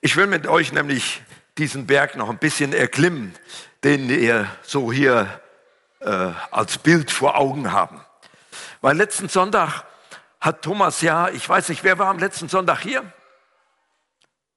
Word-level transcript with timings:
Ich 0.00 0.16
will 0.16 0.28
mit 0.28 0.46
euch 0.46 0.72
nämlich 0.72 1.22
diesen 1.56 1.86
Berg 1.86 2.14
noch 2.14 2.30
ein 2.30 2.38
bisschen 2.38 2.72
erklimmen, 2.72 3.34
den 3.82 4.08
ihr 4.08 4.46
so 4.62 4.92
hier 4.92 5.40
äh, 6.00 6.30
als 6.52 6.78
Bild 6.78 7.10
vor 7.10 7.36
Augen 7.36 7.72
haben. 7.72 8.04
Weil 8.80 8.96
letzten 8.96 9.28
Sonntag 9.28 9.84
hat 10.40 10.62
Thomas 10.62 11.00
ja, 11.00 11.28
ich 11.28 11.48
weiß 11.48 11.68
nicht, 11.70 11.82
wer 11.82 11.98
war 11.98 12.06
am 12.08 12.20
letzten 12.20 12.48
Sonntag 12.48 12.80
hier? 12.80 13.12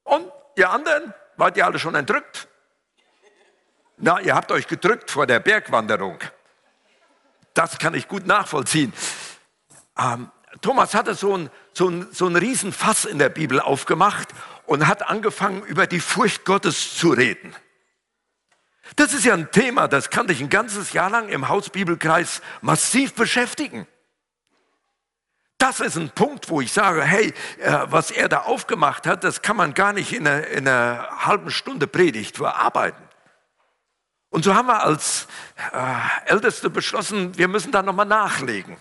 Und 0.04 0.32
ihr 0.56 0.70
anderen, 0.70 1.12
wart 1.38 1.58
ihr 1.58 1.66
alle 1.66 1.80
schon 1.80 1.96
entrückt? 1.96 2.48
Na, 3.98 4.20
ihr 4.20 4.36
habt 4.36 4.52
euch 4.52 4.68
gedrückt 4.68 5.10
vor 5.10 5.26
der 5.26 5.40
Bergwanderung. 5.40 6.20
Das 7.56 7.80
kann 7.80 7.96
ich 7.96 8.08
gut 8.08 8.28
nachvollziehen. 8.28 8.94
Ähm, 9.98 10.32
Thomas 10.60 10.94
hatte 10.94 11.14
so 11.16 11.38
ein, 11.38 11.50
so, 11.74 11.88
ein, 11.88 12.08
so 12.12 12.28
ein 12.28 12.36
Riesenfass 12.36 13.06
in 13.06 13.20
der 13.20 13.30
Bibel 13.30 13.60
aufgemacht 13.60 14.30
und 14.66 14.88
hat 14.88 15.08
angefangen, 15.08 15.64
über 15.64 15.88
die 15.88 16.02
Furcht 16.02 16.44
Gottes 16.44 16.98
zu 16.98 17.12
reden. 17.12 17.56
Das 18.98 19.14
ist 19.14 19.24
ja 19.24 19.34
ein 19.34 19.52
Thema, 19.52 19.88
das 19.88 20.10
kann 20.10 20.28
dich 20.28 20.42
ein 20.42 20.50
ganzes 20.50 20.92
Jahr 20.92 21.10
lang 21.10 21.30
im 21.30 21.48
Hausbibelkreis 21.48 22.42
massiv 22.62 23.14
beschäftigen. 23.14 23.88
Das 25.58 25.80
ist 25.80 25.96
ein 25.96 26.10
Punkt, 26.10 26.50
wo 26.50 26.60
ich 26.60 26.74
sage, 26.74 27.04
hey, 27.04 27.34
äh, 27.60 27.78
was 27.86 28.10
er 28.12 28.28
da 28.28 28.42
aufgemacht 28.42 29.06
hat, 29.06 29.24
das 29.24 29.42
kann 29.44 29.56
man 29.56 29.74
gar 29.76 29.94
nicht 29.94 30.12
in 30.12 30.28
einer, 30.28 30.48
in 30.48 30.68
einer 30.68 31.08
halben 31.26 31.52
Stunde 31.52 31.88
Predigt 31.88 32.38
verarbeiten. 32.38 33.08
Und 34.30 34.44
so 34.44 34.56
haben 34.56 34.68
wir 34.68 34.82
als 34.82 35.28
äh, 35.72 36.30
Älteste 36.32 36.70
beschlossen, 36.70 37.38
wir 37.38 37.48
müssen 37.48 37.72
da 37.72 37.84
nochmal 37.84 38.08
nachlegen. 38.08 38.78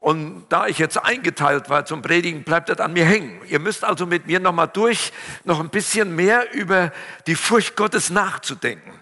Und 0.00 0.46
da 0.48 0.68
ich 0.68 0.78
jetzt 0.78 0.96
eingeteilt 0.96 1.70
war 1.70 1.84
zum 1.84 2.02
Predigen, 2.02 2.44
bleibt 2.44 2.68
das 2.68 2.78
an 2.78 2.92
mir 2.92 3.04
hängen. 3.04 3.40
Ihr 3.48 3.58
müsst 3.58 3.84
also 3.84 4.06
mit 4.06 4.26
mir 4.26 4.38
nochmal 4.38 4.68
durch, 4.68 5.12
noch 5.44 5.58
ein 5.58 5.70
bisschen 5.70 6.14
mehr 6.14 6.52
über 6.54 6.92
die 7.26 7.34
Furcht 7.34 7.74
Gottes 7.74 8.10
nachzudenken. 8.10 8.92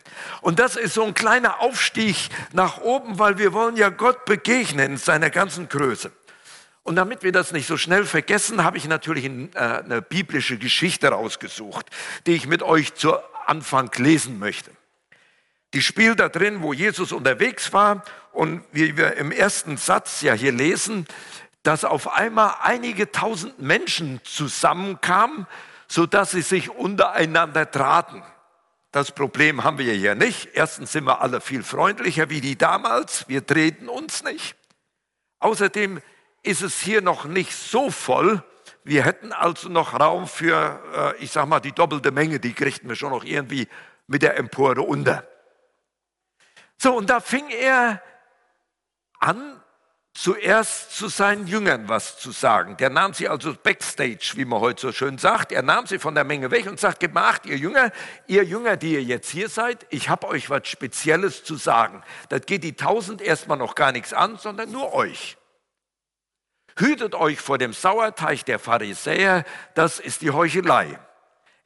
Und 0.40 0.58
das 0.58 0.76
ist 0.76 0.94
so 0.94 1.04
ein 1.04 1.12
kleiner 1.12 1.60
Aufstieg 1.60 2.16
nach 2.52 2.78
oben, 2.78 3.18
weil 3.18 3.36
wir 3.36 3.52
wollen 3.52 3.76
ja 3.76 3.90
Gott 3.90 4.24
begegnen 4.24 4.92
in 4.92 4.96
seiner 4.96 5.28
ganzen 5.28 5.68
Größe. 5.68 6.10
Und 6.82 6.96
damit 6.96 7.22
wir 7.22 7.32
das 7.32 7.52
nicht 7.52 7.66
so 7.66 7.76
schnell 7.76 8.04
vergessen, 8.04 8.62
habe 8.62 8.78
ich 8.78 8.86
natürlich 8.86 9.24
äh, 9.24 9.58
eine 9.58 10.00
biblische 10.00 10.56
Geschichte 10.56 11.08
rausgesucht, 11.08 11.86
die 12.26 12.32
ich 12.32 12.46
mit 12.46 12.62
euch 12.62 12.94
zu 12.94 13.16
Anfang 13.46 13.90
lesen 13.96 14.38
möchte. 14.38 14.70
Die 15.74 15.82
spielt 15.82 16.20
da 16.20 16.28
drin, 16.28 16.62
wo 16.62 16.72
Jesus 16.72 17.12
unterwegs 17.12 17.72
war 17.72 18.02
und 18.32 18.62
wie 18.72 18.96
wir 18.96 19.16
im 19.16 19.32
ersten 19.32 19.76
Satz 19.76 20.22
ja 20.22 20.32
hier 20.32 20.52
lesen, 20.52 21.06
dass 21.62 21.84
auf 21.84 22.12
einmal 22.12 22.54
einige 22.62 23.10
tausend 23.10 23.60
Menschen 23.60 24.20
zusammenkamen, 24.24 25.46
sodass 25.88 26.30
sie 26.30 26.42
sich 26.42 26.70
untereinander 26.70 27.70
traten. 27.70 28.22
Das 28.92 29.12
Problem 29.12 29.64
haben 29.64 29.78
wir 29.78 29.92
hier 29.92 30.14
nicht. 30.14 30.50
Erstens 30.54 30.92
sind 30.92 31.04
wir 31.04 31.20
alle 31.20 31.40
viel 31.40 31.62
freundlicher 31.62 32.30
wie 32.30 32.40
die 32.40 32.56
damals. 32.56 33.28
Wir 33.28 33.44
treten 33.44 33.88
uns 33.88 34.22
nicht. 34.22 34.56
Außerdem 35.40 36.00
ist 36.42 36.62
es 36.62 36.80
hier 36.80 37.02
noch 37.02 37.24
nicht 37.24 37.52
so 37.52 37.90
voll. 37.90 38.42
Wir 38.84 39.04
hätten 39.04 39.32
also 39.32 39.68
noch 39.68 39.98
Raum 39.98 40.28
für, 40.28 40.80
äh, 40.94 41.22
ich 41.22 41.32
sag 41.32 41.46
mal, 41.46 41.60
die 41.60 41.72
doppelte 41.72 42.12
Menge. 42.12 42.38
Die 42.38 42.52
kriegten 42.52 42.88
wir 42.88 42.96
schon 42.96 43.10
noch 43.10 43.24
irgendwie 43.24 43.68
mit 44.06 44.22
der 44.22 44.36
Empore 44.36 44.82
unter. 44.82 45.26
So, 46.78 46.94
und 46.94 47.10
da 47.10 47.20
fing 47.20 47.48
er 47.48 48.02
an, 49.18 49.60
zuerst 50.16 50.96
zu 50.96 51.08
seinen 51.08 51.46
Jüngern 51.46 51.88
was 51.88 52.18
zu 52.18 52.32
sagen. 52.32 52.76
Der 52.78 52.90
nahm 52.90 53.12
sie 53.12 53.28
also 53.28 53.54
backstage, 53.54 54.32
wie 54.36 54.44
man 54.44 54.60
heute 54.60 54.80
so 54.80 54.92
schön 54.92 55.18
sagt. 55.18 55.52
Er 55.52 55.62
nahm 55.62 55.86
sie 55.86 55.98
von 55.98 56.14
der 56.14 56.24
Menge 56.24 56.50
weg 56.50 56.66
und 56.66 56.80
sagt, 56.80 57.00
gemacht, 57.00 57.44
ihr 57.44 57.56
Jünger, 57.56 57.92
ihr 58.26 58.44
Jünger, 58.44 58.76
die 58.76 58.94
ihr 58.94 59.02
jetzt 59.02 59.30
hier 59.30 59.48
seid, 59.48 59.86
ich 59.90 60.08
habe 60.08 60.26
euch 60.28 60.48
was 60.48 60.68
Spezielles 60.68 61.44
zu 61.44 61.56
sagen. 61.56 62.02
Das 62.30 62.42
geht 62.46 62.64
die 62.64 62.74
tausend 62.74 63.20
erstmal 63.20 63.58
noch 63.58 63.74
gar 63.74 63.92
nichts 63.92 64.12
an, 64.12 64.38
sondern 64.38 64.70
nur 64.70 64.94
euch. 64.94 65.36
Hütet 66.78 67.14
euch 67.14 67.40
vor 67.40 67.58
dem 67.58 67.72
Sauerteig 67.72 68.44
der 68.46 68.58
Pharisäer, 68.58 69.44
das 69.74 69.98
ist 69.98 70.22
die 70.22 70.30
Heuchelei. 70.30 70.98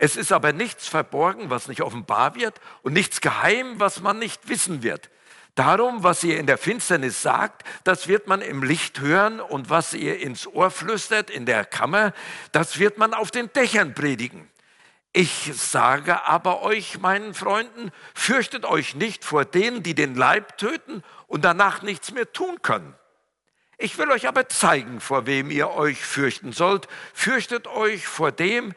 Es 0.02 0.16
ist 0.16 0.32
aber 0.32 0.54
nichts 0.54 0.88
verborgen, 0.88 1.50
was 1.50 1.68
nicht 1.68 1.82
offenbar 1.82 2.34
wird 2.34 2.58
und 2.80 2.94
nichts 2.94 3.20
geheim, 3.20 3.78
was 3.78 4.00
man 4.00 4.18
nicht 4.18 4.48
wissen 4.48 4.82
wird. 4.82 5.10
Darum, 5.56 6.02
was 6.02 6.24
ihr 6.24 6.40
in 6.40 6.46
der 6.46 6.56
Finsternis 6.56 7.20
sagt, 7.20 7.64
das 7.84 8.08
wird 8.08 8.26
man 8.26 8.40
im 8.40 8.62
Licht 8.62 9.00
hören 9.00 9.40
und 9.40 9.68
was 9.68 9.92
ihr 9.92 10.18
ins 10.18 10.46
Ohr 10.46 10.70
flüstert 10.70 11.28
in 11.28 11.44
der 11.44 11.66
Kammer, 11.66 12.14
das 12.52 12.78
wird 12.78 12.96
man 12.96 13.12
auf 13.12 13.30
den 13.30 13.52
Dächern 13.52 13.92
predigen. 13.92 14.48
Ich 15.12 15.50
sage 15.54 16.24
aber 16.24 16.62
euch, 16.62 16.98
meinen 16.98 17.34
Freunden, 17.34 17.90
fürchtet 18.14 18.64
euch 18.64 18.94
nicht 18.94 19.22
vor 19.22 19.44
denen, 19.44 19.82
die 19.82 19.94
den 19.94 20.14
Leib 20.14 20.56
töten 20.56 21.02
und 21.26 21.44
danach 21.44 21.82
nichts 21.82 22.10
mehr 22.10 22.32
tun 22.32 22.62
können. 22.62 22.94
Ich 23.76 23.98
will 23.98 24.10
euch 24.10 24.26
aber 24.26 24.48
zeigen, 24.48 25.00
vor 25.00 25.26
wem 25.26 25.50
ihr 25.50 25.68
euch 25.72 25.98
fürchten 25.98 26.52
sollt. 26.52 26.88
Fürchtet 27.12 27.66
euch 27.66 28.06
vor 28.06 28.32
dem, 28.32 28.74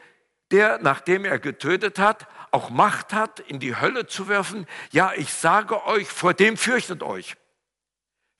nachdem 0.81 1.25
er 1.25 1.39
getötet 1.39 1.99
hat, 1.99 2.27
auch 2.51 2.69
Macht 2.69 3.13
hat, 3.13 3.39
in 3.39 3.59
die 3.59 3.75
Hölle 3.75 4.05
zu 4.05 4.27
werfen. 4.27 4.67
Ja, 4.91 5.11
ich 5.15 5.33
sage 5.33 5.85
euch, 5.85 6.07
vor 6.07 6.33
dem 6.33 6.57
fürchtet 6.57 7.01
euch. 7.01 7.35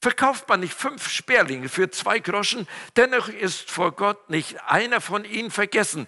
Verkauft 0.01 0.47
man 0.49 0.59
nicht 0.59 0.73
fünf 0.73 1.09
Sperlinge 1.09 1.69
für 1.69 1.89
zwei 1.89 2.19
Groschen, 2.19 2.67
dennoch 2.97 3.29
ist 3.29 3.71
vor 3.71 3.93
Gott 3.93 4.29
nicht 4.29 4.61
einer 4.67 5.01
von 5.01 5.25
ihnen 5.25 5.49
vergessen. 5.49 6.07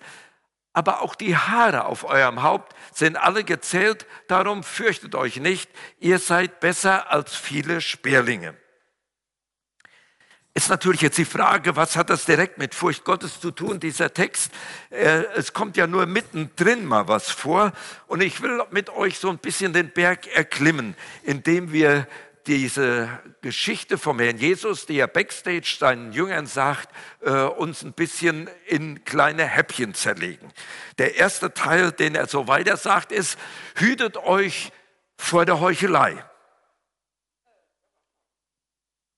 Aber 0.74 1.02
auch 1.02 1.16
die 1.16 1.38
Haare 1.38 1.86
auf 1.86 2.04
eurem 2.04 2.44
Haupt 2.44 2.76
sind 2.94 3.16
alle 3.16 3.46
gezählt, 3.46 4.06
darum 4.28 4.64
fürchtet 4.64 5.16
euch 5.16 5.38
nicht, 5.38 5.72
ihr 6.00 6.20
seid 6.20 6.60
besser 6.60 7.10
als 7.12 7.34
viele 7.36 7.80
Sperlinge. 7.80 8.58
Ist 10.58 10.70
natürlich 10.70 11.02
jetzt 11.02 11.18
die 11.18 11.26
Frage, 11.26 11.76
was 11.76 11.98
hat 11.98 12.10
das 12.10 12.24
direkt 12.24 12.58
mit 12.58 12.74
Furcht 12.74 13.04
Gottes 13.04 13.42
zu 13.42 13.52
tun, 13.52 13.82
dieser 13.82 14.14
Text? 14.14 14.54
Äh, 14.90 15.24
es 15.36 15.52
kommt 15.52 15.76
ja 15.76 15.86
nur 15.86 16.06
mittendrin 16.06 16.86
mal 16.86 17.10
was 17.10 17.30
vor. 17.30 17.74
Und 18.08 18.24
ich 18.24 18.42
will 18.42 18.64
mit 18.72 18.90
euch 18.90 19.20
so 19.20 19.30
ein 19.30 19.38
bisschen 19.38 19.74
den 19.74 19.90
Berg 19.90 20.28
erklimmen, 20.28 20.96
indem 21.24 21.74
wir 21.74 22.08
diese 22.48 23.10
Geschichte 23.42 23.98
vom 23.98 24.18
Herrn 24.20 24.38
Jesus, 24.38 24.86
die 24.86 24.98
er 24.98 25.08
backstage 25.08 25.76
seinen 25.78 26.14
Jüngern 26.14 26.48
sagt, 26.48 26.88
äh, 27.20 27.32
uns 27.32 27.84
ein 27.84 27.92
bisschen 27.92 28.50
in 28.66 29.04
kleine 29.04 29.44
Häppchen 29.44 29.94
zerlegen. 29.94 30.54
Der 31.00 31.18
erste 31.18 31.54
Teil, 31.54 31.92
den 31.92 32.16
er 32.16 32.28
so 32.28 32.48
weiter 32.48 32.78
sagt, 32.78 33.12
ist, 33.12 33.38
hütet 33.76 34.16
euch 34.16 34.72
vor 35.18 35.46
der 35.46 35.60
Heuchelei. 35.60 36.24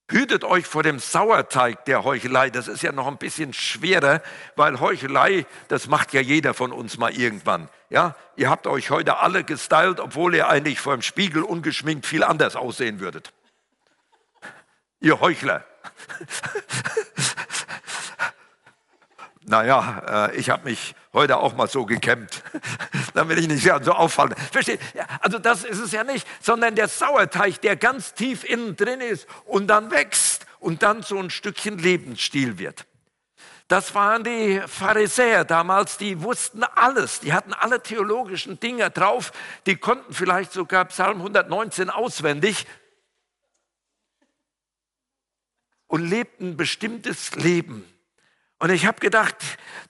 Hütet 0.10 0.46
euch 0.46 0.66
vor 0.66 0.84
dem 0.84 1.00
Sauerteig 1.00 1.84
der 1.84 2.06
Heuchelei. 2.06 2.50
Das 2.50 2.70
ist 2.70 2.82
ja 2.82 2.94
noch 2.94 3.08
ein 3.08 3.18
bisschen 3.18 3.52
schwerer, 3.52 4.22
weil 4.56 4.80
Heuchelei, 4.80 5.46
das 5.68 5.88
macht 5.88 6.14
ja 6.14 6.22
jeder 6.22 6.54
von 6.54 6.72
uns 6.72 6.98
mal 6.98 7.12
irgendwann. 7.12 7.68
Ja, 7.90 8.16
ihr 8.38 8.50
habt 8.50 8.68
euch 8.68 8.90
heute 8.90 9.18
alle 9.18 9.44
gestylt, 9.44 10.00
obwohl 10.00 10.34
ihr 10.34 10.48
eigentlich 10.48 10.80
vor 10.80 10.94
dem 10.94 11.02
Spiegel 11.02 11.44
ungeschminkt 11.44 12.06
viel 12.06 12.24
anders 12.24 12.56
aussehen 12.56 13.02
würdet. 13.02 13.34
Ihr 15.02 15.20
Heuchler. 15.20 15.66
naja, 19.44 20.30
äh, 20.30 20.38
ich 20.38 20.50
habe 20.50 20.70
mich 20.70 20.96
heute 21.18 21.38
auch 21.38 21.56
mal 21.56 21.68
so 21.68 21.86
gekämmt, 21.86 22.44
damit 23.14 23.40
ich 23.40 23.48
nicht 23.48 23.68
so 23.84 23.92
auffalle. 23.92 24.36
Versteht? 24.52 24.80
Also 25.20 25.40
das 25.40 25.64
ist 25.64 25.80
es 25.80 25.92
ja 25.92 26.04
nicht, 26.04 26.26
sondern 26.42 26.76
der 26.76 26.88
Sauerteig, 26.88 27.62
der 27.62 27.76
ganz 27.76 28.14
tief 28.14 28.44
innen 28.44 28.76
drin 28.76 29.02
ist 29.02 29.28
und 29.46 29.68
dann 29.68 29.92
wächst 29.92 30.46
und 30.60 30.84
dann 30.84 31.02
so 31.02 31.18
ein 31.18 31.30
Stückchen 31.30 31.78
Lebensstil 31.78 32.58
wird. 32.58 32.86
Das 33.68 33.94
waren 33.94 34.24
die 34.24 34.62
Pharisäer 34.66 35.44
damals, 35.44 35.98
die 35.98 36.22
wussten 36.22 36.64
alles, 36.64 37.20
die 37.20 37.34
hatten 37.34 37.54
alle 37.54 37.84
theologischen 37.84 38.60
Dinge 38.62 38.90
drauf, 38.92 39.34
die 39.66 39.76
konnten 39.76 40.14
vielleicht 40.14 40.54
sogar 40.54 40.86
Psalm 40.86 41.18
119 41.18 41.90
auswendig 41.90 42.66
und 45.88 46.08
lebten 46.08 46.52
ein 46.52 46.58
bestimmtes 46.58 47.36
Leben. 47.36 47.84
Und 48.60 48.72
ich 48.72 48.86
habe 48.88 49.00
gedacht, 49.00 49.36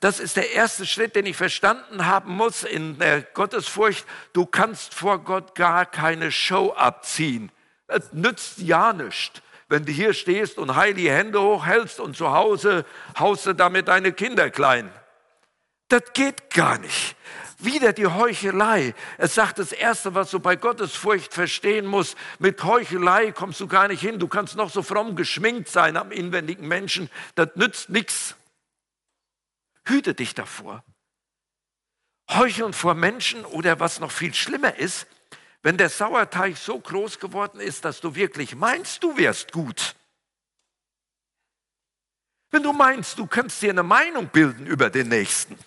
das 0.01 0.19
ist 0.19 0.35
der 0.35 0.51
erste 0.51 0.85
Schritt, 0.85 1.15
den 1.15 1.25
ich 1.25 1.37
verstanden 1.37 2.05
haben 2.05 2.33
muss 2.33 2.63
in 2.63 2.99
der 2.99 3.21
Gottesfurcht. 3.21 4.05
Du 4.33 4.45
kannst 4.45 4.93
vor 4.93 5.19
Gott 5.23 5.55
gar 5.55 5.85
keine 5.85 6.31
Show 6.31 6.73
abziehen. 6.73 7.51
Es 7.87 8.11
nützt 8.11 8.59
ja 8.59 8.91
nichts, 8.91 9.41
wenn 9.69 9.85
du 9.85 9.91
hier 9.91 10.13
stehst 10.13 10.57
und 10.57 10.75
heilige 10.75 11.11
Hände 11.11 11.41
hochhältst 11.41 12.01
und 12.01 12.17
zu 12.17 12.31
Hause 12.31 12.85
haust 13.17 13.45
du 13.45 13.53
damit 13.53 13.87
deine 13.87 14.11
Kinder 14.11 14.49
klein. 14.49 14.91
Das 15.87 16.03
geht 16.13 16.53
gar 16.53 16.77
nicht. 16.77 17.15
Wieder 17.59 17.93
die 17.93 18.05
Heuchelei. 18.05 18.93
Es 19.17 19.33
sagt 19.33 19.57
das 19.57 19.71
Erste, 19.71 20.13
was 20.13 20.29
du 20.29 20.39
bei 20.39 20.55
Gottesfurcht 20.55 21.33
verstehen 21.33 21.85
musst. 21.85 22.17
Mit 22.37 22.63
Heuchelei 22.63 23.31
kommst 23.31 23.59
du 23.61 23.67
gar 23.67 23.87
nicht 23.87 24.01
hin. 24.01 24.19
Du 24.19 24.27
kannst 24.27 24.57
noch 24.57 24.69
so 24.69 24.83
fromm 24.83 25.15
geschminkt 25.15 25.69
sein 25.69 25.97
am 25.97 26.11
inwendigen 26.11 26.67
Menschen. 26.67 27.09
Das 27.35 27.49
nützt 27.55 27.89
nichts. 27.89 28.35
Hüte 29.87 30.13
dich 30.13 30.33
davor. 30.35 30.83
Heucheln 32.29 32.73
vor 32.73 32.93
Menschen 32.93 33.45
oder 33.45 33.79
was 33.79 33.99
noch 33.99 34.11
viel 34.11 34.33
schlimmer 34.33 34.75
ist, 34.75 35.07
wenn 35.61 35.77
der 35.77 35.89
Sauerteig 35.89 36.57
so 36.57 36.79
groß 36.79 37.19
geworden 37.19 37.59
ist, 37.59 37.85
dass 37.85 38.01
du 38.01 38.15
wirklich 38.15 38.55
meinst, 38.55 39.03
du 39.03 39.17
wärst 39.17 39.51
gut. 39.51 39.95
Wenn 42.51 42.63
du 42.63 42.73
meinst, 42.73 43.17
du 43.19 43.27
kannst 43.27 43.61
dir 43.61 43.71
eine 43.71 43.83
Meinung 43.83 44.29
bilden 44.29 44.65
über 44.67 44.89
den 44.89 45.09
Nächsten. 45.09 45.57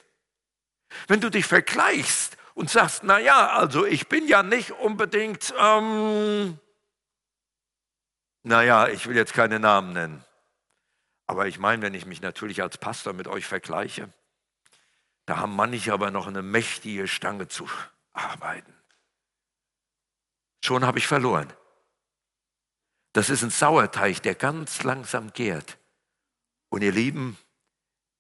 Wenn 1.07 1.21
du 1.21 1.31
dich 1.31 1.47
vergleichst 1.47 2.37
und 2.55 2.71
sagst, 2.71 3.03
na 3.05 3.19
ja, 3.19 3.51
also 3.51 3.87
ich 3.87 4.09
bin 4.09 4.27
ja 4.27 4.43
nicht 4.43 4.73
unbedingt, 4.73 5.55
ähm, 5.59 6.59
naja, 8.43 8.89
ich 8.89 9.07
will 9.07 9.17
jetzt 9.17 9.35
keine 9.35 9.61
Namen 9.61 9.93
nennen. 9.93 10.25
Aber 11.31 11.47
ich 11.47 11.61
meine, 11.61 11.81
wenn 11.83 11.95
ich 11.95 12.07
mich 12.07 12.23
natürlich 12.23 12.61
als 12.61 12.77
Pastor 12.77 13.13
mit 13.13 13.29
euch 13.29 13.47
vergleiche, 13.47 14.13
da 15.27 15.37
haben 15.37 15.55
manche 15.55 15.93
aber 15.93 16.11
noch 16.11 16.27
eine 16.27 16.43
mächtige 16.43 17.07
Stange 17.07 17.47
zu 17.47 17.69
arbeiten. 18.13 18.75
Schon 20.61 20.85
habe 20.85 20.99
ich 20.99 21.07
verloren. 21.07 21.47
Das 23.13 23.31
ist 23.31 23.45
ein 23.45 23.51
Sauerteig, 23.51 24.25
der 24.25 24.35
ganz 24.35 24.83
langsam 24.83 25.33
gärt. 25.33 25.79
Und 26.69 26.83
ihr 26.83 26.91
Lieben, 26.91 27.39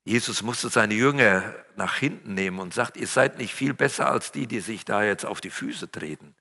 Jesus 0.05 0.43
musste 0.43 0.69
seine 0.69 0.95
Jünger 0.95 1.53
nach 1.75 1.97
hinten 1.97 2.35
nehmen 2.35 2.61
und 2.61 2.73
sagt, 2.73 2.97
ihr 2.97 3.09
seid 3.09 3.39
nicht 3.39 3.57
viel 3.57 3.75
besser 3.75 4.09
als 4.09 4.31
die, 4.31 4.47
die 4.47 4.61
sich 4.61 4.85
da 4.85 5.03
jetzt 5.03 5.27
auf 5.27 5.41
die 5.41 5.51
Füße 5.51 5.91
treten. 5.91 6.37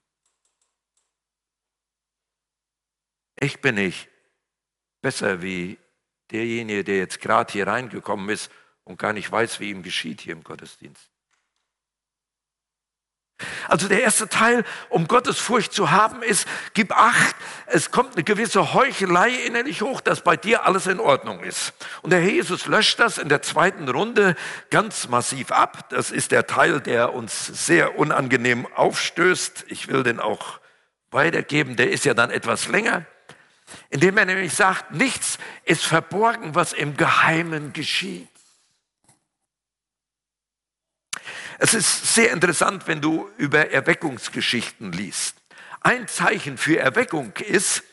Ich 3.39 3.60
bin 3.60 3.74
nicht 3.74 4.07
besser 5.01 5.42
wie 5.42 5.80
derjenige, 6.31 6.84
der 6.84 6.98
jetzt 6.98 7.22
gerade 7.22 7.52
hier 7.52 7.68
reingekommen 7.68 8.30
ist 8.30 8.52
und 8.84 8.98
gar 8.98 9.14
nicht 9.14 9.31
weiß, 9.31 9.60
wie 9.60 9.70
ihm 9.70 9.84
geschieht 9.84 10.22
hier 10.22 10.34
im 10.34 10.44
Gottesdienst. 10.44 11.10
Also 13.70 13.88
der 13.88 14.02
erste 14.02 14.28
Teil, 14.28 14.66
um 14.90 15.08
Gottes 15.08 15.40
Furcht 15.40 15.72
zu 15.72 15.92
haben, 15.92 16.22
ist, 16.24 16.48
gib 16.74 16.92
acht, 16.92 17.36
es 17.68 17.90
kommt 17.92 18.16
eine 18.16 18.24
gewisse 18.24 18.74
Heuchelei 18.74 19.30
innerlich 19.30 19.81
hoch, 19.81 20.02
dass 20.02 20.22
bei 20.22 20.36
dir 20.36 20.66
alles 20.66 20.88
in 20.88 21.00
Ordnung 21.00 21.42
ist. 21.42 21.74
Und 22.02 22.12
der 22.12 22.20
Herr 22.20 22.31
Jesus 22.31 22.66
löscht 22.66 23.00
das 23.00 23.18
in 23.18 23.30
der 23.30 23.42
zweiten 23.42 23.88
Runde 23.88 24.36
ganz 24.70 25.08
massiv 25.08 25.52
ab. 25.52 25.90
Das 25.90 26.12
ist 26.12 26.31
der 26.31 26.48
Teil, 26.48 26.81
der 26.81 27.14
uns 27.14 27.46
sehr 27.46 27.98
unangenehm 27.98 28.68
aufstößt. 28.76 29.66
Ich 29.70 29.88
will 29.88 30.04
den 30.04 30.20
auch 30.20 30.60
weitergeben, 31.12 31.76
der 31.78 31.92
ist 31.92 32.06
ja 32.06 32.14
dann 32.14 32.31
etwas 32.31 32.68
länger. 32.68 33.06
Indem 33.89 34.18
er 34.18 34.25
nämlich 34.25 34.54
sagt, 34.54 34.92
nichts 34.92 35.38
ist 35.63 35.83
verborgen, 35.83 36.56
was 36.56 36.74
im 36.74 36.98
Geheimen 36.98 37.74
geschieht. 37.74 38.27
Es 41.57 41.74
ist 41.74 42.13
sehr 42.13 42.31
interessant, 42.31 42.88
wenn 42.88 43.01
du 43.01 43.30
über 43.38 43.71
Erweckungsgeschichten 43.71 44.92
liest. 44.94 45.36
Ein 45.81 46.07
Zeichen 46.07 46.57
für 46.57 46.80
Erweckung 46.80 47.33
ist, 47.38 47.83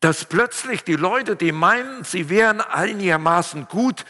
dass 0.00 0.24
plötzlich 0.24 0.84
die 0.84 0.96
Leute, 0.96 1.36
die 1.36 1.52
meinen, 1.52 2.04
sie 2.04 2.28
wären 2.28 2.60
einigermaßen 2.60 3.66
gut, 3.68 4.04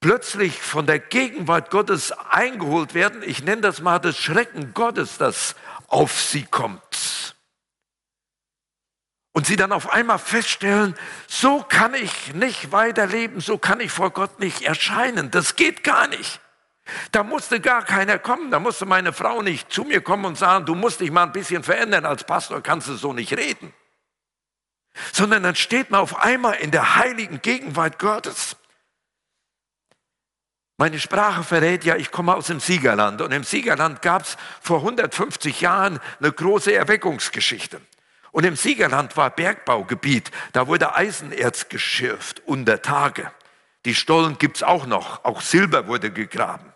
plötzlich 0.00 0.60
von 0.60 0.86
der 0.86 0.98
Gegenwart 0.98 1.70
Gottes 1.70 2.12
eingeholt 2.12 2.94
werden. 2.94 3.22
Ich 3.24 3.42
nenne 3.42 3.62
das 3.62 3.80
mal 3.80 3.98
das 3.98 4.18
Schrecken 4.18 4.74
Gottes, 4.74 5.16
das 5.16 5.54
auf 5.86 6.20
sie 6.20 6.44
kommt. 6.44 6.82
Und 9.36 9.46
sie 9.46 9.56
dann 9.56 9.72
auf 9.72 9.92
einmal 9.92 10.20
feststellen, 10.20 10.94
so 11.26 11.60
kann 11.60 11.92
ich 11.92 12.32
nicht 12.34 12.70
weiterleben, 12.70 13.40
so 13.40 13.58
kann 13.58 13.80
ich 13.80 13.90
vor 13.90 14.10
Gott 14.10 14.38
nicht 14.38 14.62
erscheinen. 14.62 15.32
Das 15.32 15.56
geht 15.56 15.82
gar 15.82 16.06
nicht. 16.06 16.40
Da 17.10 17.24
musste 17.24 17.60
gar 17.60 17.82
keiner 17.82 18.20
kommen, 18.20 18.52
da 18.52 18.60
musste 18.60 18.86
meine 18.86 19.12
Frau 19.12 19.42
nicht 19.42 19.72
zu 19.72 19.82
mir 19.82 20.02
kommen 20.02 20.24
und 20.24 20.38
sagen, 20.38 20.66
du 20.66 20.76
musst 20.76 21.00
dich 21.00 21.10
mal 21.10 21.24
ein 21.24 21.32
bisschen 21.32 21.64
verändern, 21.64 22.04
als 22.04 22.22
Pastor 22.22 22.62
kannst 22.62 22.86
du 22.86 22.94
so 22.94 23.12
nicht 23.12 23.36
reden. 23.36 23.74
Sondern 25.12 25.42
dann 25.42 25.56
steht 25.56 25.90
man 25.90 26.00
auf 26.00 26.16
einmal 26.22 26.54
in 26.54 26.70
der 26.70 26.94
heiligen 26.94 27.42
Gegenwart 27.42 27.98
Gottes. 27.98 28.56
Meine 30.76 31.00
Sprache 31.00 31.42
verrät 31.42 31.82
ja, 31.82 31.96
ich 31.96 32.12
komme 32.12 32.36
aus 32.36 32.46
dem 32.46 32.60
Siegerland 32.60 33.20
und 33.20 33.32
im 33.32 33.42
Siegerland 33.42 34.00
gab 34.00 34.22
es 34.22 34.36
vor 34.60 34.78
150 34.78 35.60
Jahren 35.60 35.98
eine 36.20 36.30
große 36.30 36.72
Erweckungsgeschichte. 36.72 37.80
Und 38.34 38.42
im 38.42 38.56
Siegerland 38.56 39.16
war 39.16 39.30
Bergbaugebiet, 39.30 40.32
da 40.50 40.66
wurde 40.66 40.96
Eisenerz 40.96 41.68
geschürft 41.68 42.42
unter 42.44 42.82
Tage. 42.82 43.30
Die 43.84 43.94
Stollen 43.94 44.38
gibt 44.38 44.56
es 44.56 44.64
auch 44.64 44.86
noch, 44.86 45.24
auch 45.24 45.40
Silber 45.40 45.86
wurde 45.86 46.10
gegraben. 46.10 46.72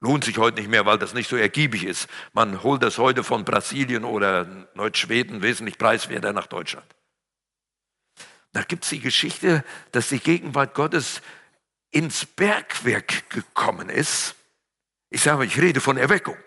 Lohnt 0.00 0.24
sich 0.24 0.38
heute 0.38 0.60
nicht 0.60 0.68
mehr, 0.68 0.86
weil 0.86 0.98
das 0.98 1.14
nicht 1.14 1.30
so 1.30 1.36
ergiebig 1.36 1.84
ist. 1.84 2.08
Man 2.32 2.64
holt 2.64 2.82
das 2.82 2.98
heute 2.98 3.22
von 3.22 3.44
Brasilien 3.44 4.04
oder 4.04 4.66
Nordschweden 4.74 5.40
wesentlich 5.40 5.78
preiswerter 5.78 6.32
nach 6.32 6.48
Deutschland. 6.48 6.96
Da 8.52 8.62
gibt 8.62 8.82
es 8.82 8.90
die 8.90 8.98
Geschichte, 8.98 9.62
dass 9.92 10.08
die 10.08 10.18
Gegenwart 10.18 10.74
Gottes 10.74 11.22
ins 11.92 12.26
Bergwerk 12.26 13.30
gekommen 13.30 13.88
ist. 13.88 14.34
Ich 15.10 15.22
sage, 15.22 15.44
ich 15.44 15.60
rede 15.60 15.80
von 15.80 15.96
Erweckung. 15.96 16.38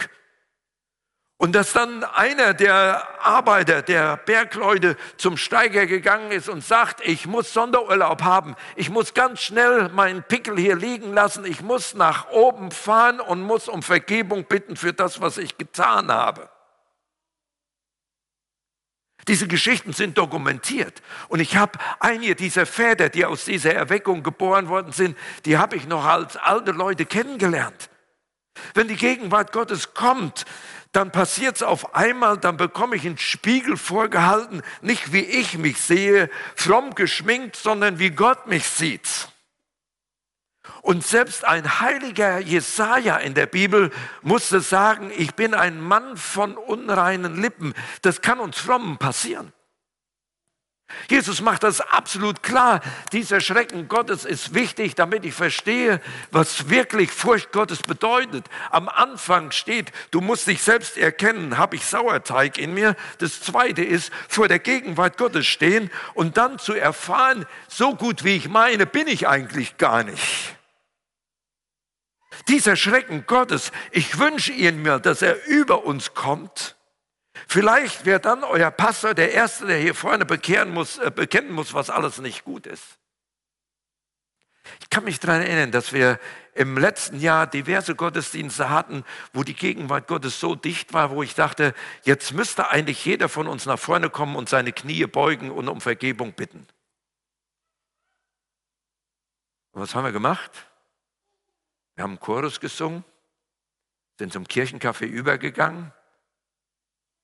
Und 1.42 1.54
dass 1.54 1.74
dann 1.74 2.04
einer 2.04 2.54
der 2.54 3.20
Arbeiter, 3.20 3.82
der 3.82 4.16
Bergleute 4.16 4.96
zum 5.18 5.38
Steiger 5.38 5.88
gegangen 5.88 6.32
ist 6.32 6.48
und 6.48 6.64
sagt, 6.64 7.02
ich 7.04 7.26
muss 7.26 7.52
Sonderurlaub 7.52 8.22
haben, 8.22 8.56
ich 8.76 8.92
muss 8.92 9.16
ganz 9.16 9.42
schnell 9.42 9.90
meinen 9.90 10.22
Pickel 10.22 10.56
hier 10.60 10.76
liegen 10.76 11.14
lassen, 11.14 11.44
ich 11.46 11.62
muss 11.62 11.96
nach 11.96 12.30
oben 12.30 12.70
fahren 12.70 13.20
und 13.20 13.42
muss 13.42 13.70
um 13.70 13.82
Vergebung 13.82 14.46
bitten 14.46 14.76
für 14.76 14.94
das, 14.94 15.20
was 15.20 15.40
ich 15.40 15.58
getan 15.58 16.12
habe. 16.12 16.48
Diese 19.28 19.48
Geschichten 19.48 19.94
sind 19.94 20.20
dokumentiert. 20.20 21.02
Und 21.28 21.40
ich 21.40 21.56
habe 21.56 21.80
einige 22.00 22.36
dieser 22.36 22.68
Väter, 22.68 23.10
die 23.10 23.26
aus 23.26 23.46
dieser 23.46 23.74
Erweckung 23.74 24.22
geboren 24.22 24.70
worden 24.70 24.92
sind, 24.92 25.18
die 25.46 25.58
habe 25.58 25.76
ich 25.76 25.88
noch 25.88 26.06
als 26.06 26.38
alte 26.38 26.72
Leute 26.72 27.08
kennengelernt. 27.08 27.90
Wenn 28.74 28.88
die 28.88 28.96
Gegenwart 28.96 29.52
Gottes 29.52 29.94
kommt, 29.94 30.46
dann 30.92 31.12
passiert 31.12 31.58
es 31.58 31.64
auf 31.64 31.96
einmal, 31.96 32.38
dann 32.38 32.58
bekomme 32.58 32.96
ich 32.96 33.06
einen 33.06 33.18
Spiegel 33.18 33.78
vorgehalten, 33.78 34.62
nicht 34.82 35.14
wie 35.14 35.24
ich 35.24 35.58
mich 35.58 35.80
sehe, 35.80 36.30
fromm 36.56 36.96
geschminkt, 36.96 37.56
sondern 37.56 38.00
wie 38.00 38.10
Gott 38.10 38.48
mich 38.48 38.68
sieht. 38.68 39.30
Und 40.82 41.06
selbst 41.06 41.46
ein 41.46 41.80
heiliger 41.80 42.40
Jesaja 42.40 43.18
in 43.18 43.34
der 43.34 43.46
Bibel 43.46 43.92
musste 44.22 44.62
sagen, 44.62 45.12
ich 45.16 45.36
bin 45.36 45.54
ein 45.54 45.80
Mann 45.80 46.18
von 46.18 46.58
unreinen 46.58 47.40
Lippen. 47.42 47.74
Das 48.02 48.22
kann 48.22 48.40
uns 48.40 48.60
Frommen 48.60 48.98
passieren. 48.98 49.54
Jesus 51.10 51.42
macht 51.42 51.64
das 51.64 51.82
absolut 51.82 52.44
klar. 52.44 52.82
Dieser 53.12 53.42
Schrecken 53.42 53.88
Gottes 53.88 54.26
ist 54.26 54.54
wichtig, 54.54 54.96
damit 54.96 55.26
ich 55.26 55.34
verstehe, 55.34 56.02
was 56.32 56.70
wirklich 56.70 57.12
Furcht 57.12 57.52
Gottes 57.52 57.84
bedeutet. 57.84 58.46
Am 58.70 58.90
Anfang 58.90 59.52
steht, 59.52 59.92
du 60.12 60.22
musst 60.22 60.48
dich 60.48 60.62
selbst 60.62 60.98
erkennen, 60.98 61.58
habe 61.58 61.76
ich 61.76 61.86
Sauerteig 61.86 62.58
in 62.58 62.74
mir. 62.74 62.96
Das 63.18 63.42
zweite 63.42 63.84
ist, 63.84 64.12
vor 64.28 64.48
der 64.48 64.60
Gegenwart 64.60 65.18
Gottes 65.18 65.48
stehen 65.48 65.90
und 66.14 66.38
dann 66.38 66.60
zu 66.60 66.74
erfahren, 66.74 67.46
so 67.68 67.96
gut 67.96 68.24
wie 68.24 68.36
ich 68.36 68.50
meine, 68.50 68.86
bin 68.86 69.08
ich 69.08 69.28
eigentlich 69.28 69.78
gar 69.78 70.04
nicht. 70.04 70.56
Dieser 72.48 72.76
Schrecken 72.76 73.26
Gottes, 73.28 73.72
ich 73.92 74.18
wünsche 74.18 74.52
ihn 74.52 74.82
mir, 74.82 75.00
dass 75.00 75.22
er 75.22 75.46
über 75.48 75.86
uns 75.86 76.14
kommt 76.14 76.76
Vielleicht 77.48 78.06
wäre 78.06 78.20
dann 78.20 78.44
euer 78.44 78.72
Pastor 78.72 79.14
der 79.14 79.34
Erste, 79.34 79.68
der 79.68 79.78
hier 79.78 79.96
vorne 79.96 80.26
bekehren 80.26 80.74
muss, 80.74 80.98
äh, 80.98 81.12
bekennen 81.14 81.52
muss, 81.52 81.74
was 81.74 81.90
alles 81.90 82.20
nicht 82.20 82.44
gut 82.44 82.68
ist. 82.68 83.00
Ich 84.80 84.90
kann 84.90 85.04
mich 85.04 85.20
daran 85.20 85.42
erinnern, 85.42 85.72
dass 85.72 85.92
wir 85.92 86.20
im 86.54 86.78
letzten 86.78 87.20
Jahr 87.20 87.48
diverse 87.48 87.96
Gottesdienste 87.96 88.70
hatten, 88.70 89.04
wo 89.34 89.44
die 89.44 89.56
Gegenwart 89.56 90.08
Gottes 90.08 90.40
so 90.40 90.56
dicht 90.56 90.94
war, 90.94 91.12
wo 91.12 91.24
ich 91.24 91.34
dachte, 91.34 91.74
jetzt 92.04 92.34
müsste 92.34 92.70
eigentlich 92.70 93.04
jeder 93.06 93.30
von 93.30 93.48
uns 93.48 93.66
nach 93.66 93.80
vorne 93.80 94.10
kommen 94.10 94.36
und 94.36 94.50
seine 94.50 94.72
Knie 94.72 95.06
beugen 95.06 95.50
und 95.50 95.68
um 95.68 95.82
Vergebung 95.82 96.34
bitten. 96.34 96.68
Und 99.72 99.82
was 99.82 99.96
haben 99.96 100.04
wir 100.04 100.12
gemacht? 100.12 100.52
Wir 101.96 102.04
haben 102.04 102.20
Chorus 102.20 102.60
gesungen, 102.60 103.04
sind 104.18 104.34
zum 104.34 104.46
Kirchencafé 104.46 105.06
übergegangen 105.06 105.94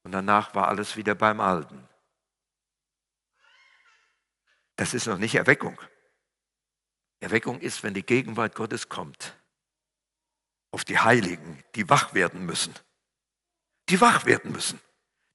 und 0.08 0.14
danach 0.14 0.56
war 0.56 0.70
alles 0.70 0.96
wieder 0.96 1.16
beim 1.16 1.42
Alten. 1.42 1.86
Das 4.78 4.94
ist 4.94 5.06
noch 5.06 5.18
nicht 5.18 5.36
Erweckung. 5.36 5.82
Erweckung 7.20 7.60
ist, 7.60 7.84
wenn 7.84 7.94
die 7.94 8.06
Gegenwart 8.06 8.56
Gottes 8.56 8.88
kommt. 8.88 9.36
Auf 10.72 10.86
die 10.86 10.98
Heiligen, 10.98 11.62
die 11.76 11.90
wach 11.90 12.14
werden 12.14 12.46
müssen. 12.46 12.74
Die 13.90 14.00
wach 14.00 14.24
werden 14.24 14.54
müssen. 14.54 14.80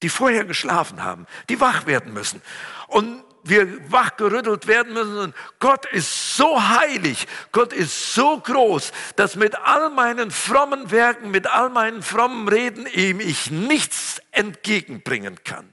Die 0.02 0.08
vorher 0.08 0.46
geschlafen 0.46 1.04
haben, 1.04 1.26
die 1.50 1.60
wach 1.60 1.84
werden 1.84 2.14
müssen. 2.14 2.40
Und 2.86 3.22
wir 3.44 3.90
wachgerüttelt 3.90 4.66
werden 4.66 4.92
müssen. 4.92 5.34
Gott 5.58 5.86
ist 5.86 6.36
so 6.36 6.62
heilig, 6.62 7.26
Gott 7.50 7.72
ist 7.72 8.14
so 8.14 8.38
groß, 8.38 8.92
dass 9.16 9.36
mit 9.36 9.54
all 9.56 9.90
meinen 9.90 10.30
frommen 10.30 10.90
Werken, 10.90 11.30
mit 11.30 11.46
all 11.46 11.70
meinen 11.70 12.02
frommen 12.02 12.48
Reden 12.48 12.86
ihm 12.86 13.20
ich 13.20 13.50
nichts 13.50 14.20
entgegenbringen 14.30 15.42
kann. 15.44 15.72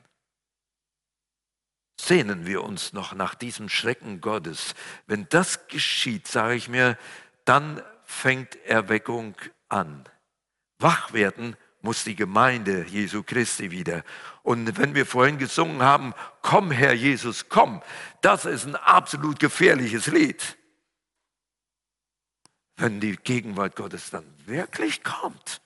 Sehnen 2.00 2.46
wir 2.46 2.64
uns 2.64 2.94
noch 2.94 3.14
nach 3.14 3.36
diesem 3.36 3.70
Schrecken 3.70 4.22
Gottes. 4.22 4.74
Wenn 5.06 5.28
das 5.30 5.68
geschieht, 5.68 6.28
sage 6.28 6.56
ich 6.56 6.70
mir, 6.70 6.98
dann 7.46 7.82
fängt 8.06 8.56
Erweckung 8.66 9.36
an. 9.68 10.06
Wach 10.80 11.14
werden 11.14 11.58
muss 11.82 12.04
die 12.04 12.16
Gemeinde 12.16 12.86
Jesu 12.88 13.24
Christi 13.24 13.72
wieder. 13.72 14.04
Und 14.44 14.78
wenn 14.78 14.96
wir 14.96 15.06
vorhin 15.06 15.38
gesungen 15.38 15.82
haben, 15.82 16.14
komm 16.42 16.72
Herr 16.72 16.94
Jesus, 16.94 17.48
komm, 17.50 17.82
das 18.22 18.46
ist 18.46 18.66
ein 18.66 18.76
absolut 18.76 19.40
gefährliches 19.40 20.08
Lied. 20.08 20.58
Wenn 22.76 23.00
die 23.00 23.16
Gegenwart 23.16 23.76
Gottes 23.76 24.10
dann 24.10 24.26
wirklich 24.46 25.04
kommt, 25.04 25.62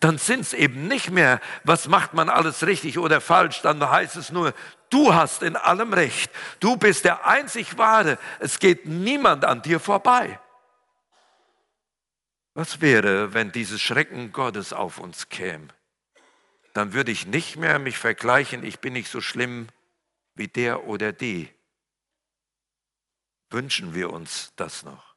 dann 0.00 0.18
sind 0.18 0.40
es 0.40 0.52
eben 0.52 0.86
nicht 0.86 1.10
mehr, 1.10 1.40
was 1.64 1.88
macht 1.88 2.14
man 2.14 2.28
alles 2.28 2.66
richtig 2.66 2.98
oder 2.98 3.20
falsch, 3.20 3.60
dann 3.62 3.88
heißt 3.88 4.16
es 4.16 4.30
nur, 4.30 4.54
du 4.90 5.14
hast 5.14 5.42
in 5.42 5.56
allem 5.56 5.92
Recht, 5.92 6.30
du 6.60 6.76
bist 6.76 7.04
der 7.04 7.26
einzig 7.26 7.76
Wahre, 7.76 8.18
es 8.38 8.58
geht 8.58 8.86
niemand 8.86 9.44
an 9.44 9.62
dir 9.62 9.80
vorbei. 9.80 10.38
Was 12.54 12.80
wäre, 12.80 13.34
wenn 13.34 13.50
dieses 13.50 13.82
Schrecken 13.82 14.32
Gottes 14.32 14.72
auf 14.72 14.98
uns 14.98 15.28
käme? 15.28 15.68
Dann 16.72 16.92
würde 16.92 17.10
ich 17.10 17.26
nicht 17.26 17.56
mehr 17.56 17.80
mich 17.80 17.98
vergleichen, 17.98 18.64
ich 18.64 18.78
bin 18.78 18.92
nicht 18.92 19.10
so 19.10 19.20
schlimm 19.20 19.68
wie 20.34 20.48
der 20.48 20.86
oder 20.86 21.12
die. 21.12 21.48
Wünschen 23.50 23.94
wir 23.94 24.10
uns 24.10 24.52
das 24.54 24.84
noch? 24.84 25.14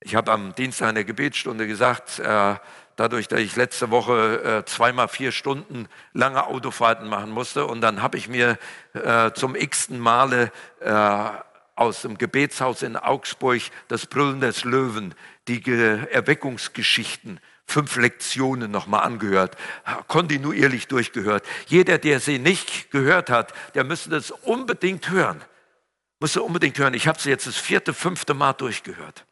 Ich 0.00 0.14
habe 0.14 0.30
am 0.32 0.54
Dienstag 0.54 0.90
in 0.90 0.94
der 0.96 1.04
Gebetsstunde 1.04 1.66
gesagt, 1.66 2.18
äh, 2.20 2.56
dadurch, 2.96 3.26
dass 3.26 3.40
ich 3.40 3.56
letzte 3.56 3.90
Woche 3.90 4.42
äh, 4.42 4.64
zweimal 4.66 5.08
vier 5.08 5.32
Stunden 5.32 5.88
lange 6.12 6.46
Autofahrten 6.46 7.08
machen 7.08 7.30
musste 7.30 7.66
und 7.66 7.80
dann 7.80 8.02
habe 8.02 8.18
ich 8.18 8.28
mir 8.28 8.58
äh, 8.92 9.32
zum 9.32 9.56
x-ten 9.56 9.98
Male 9.98 10.52
aus 11.74 12.02
dem 12.02 12.18
Gebetshaus 12.18 12.82
in 12.82 12.96
Augsburg, 12.96 13.62
das 13.88 14.06
Brüllen 14.06 14.40
des 14.40 14.64
Löwen, 14.64 15.14
die 15.48 15.62
Erweckungsgeschichten, 15.64 17.40
fünf 17.66 17.96
Lektionen 17.96 18.70
nochmal 18.70 19.02
angehört, 19.02 19.56
kontinuierlich 20.06 20.86
durchgehört. 20.86 21.44
Jeder, 21.66 21.98
der 21.98 22.20
sie 22.20 22.38
nicht 22.38 22.90
gehört 22.90 23.30
hat, 23.30 23.52
der 23.74 23.84
müsste 23.84 24.10
das 24.10 24.30
unbedingt 24.30 25.10
hören. 25.10 25.42
Müsste 26.20 26.42
unbedingt 26.42 26.78
hören. 26.78 26.94
Ich 26.94 27.08
habe 27.08 27.20
sie 27.20 27.30
jetzt 27.30 27.46
das 27.46 27.56
vierte, 27.56 27.92
fünfte 27.92 28.34
Mal 28.34 28.52
durchgehört. 28.52 29.24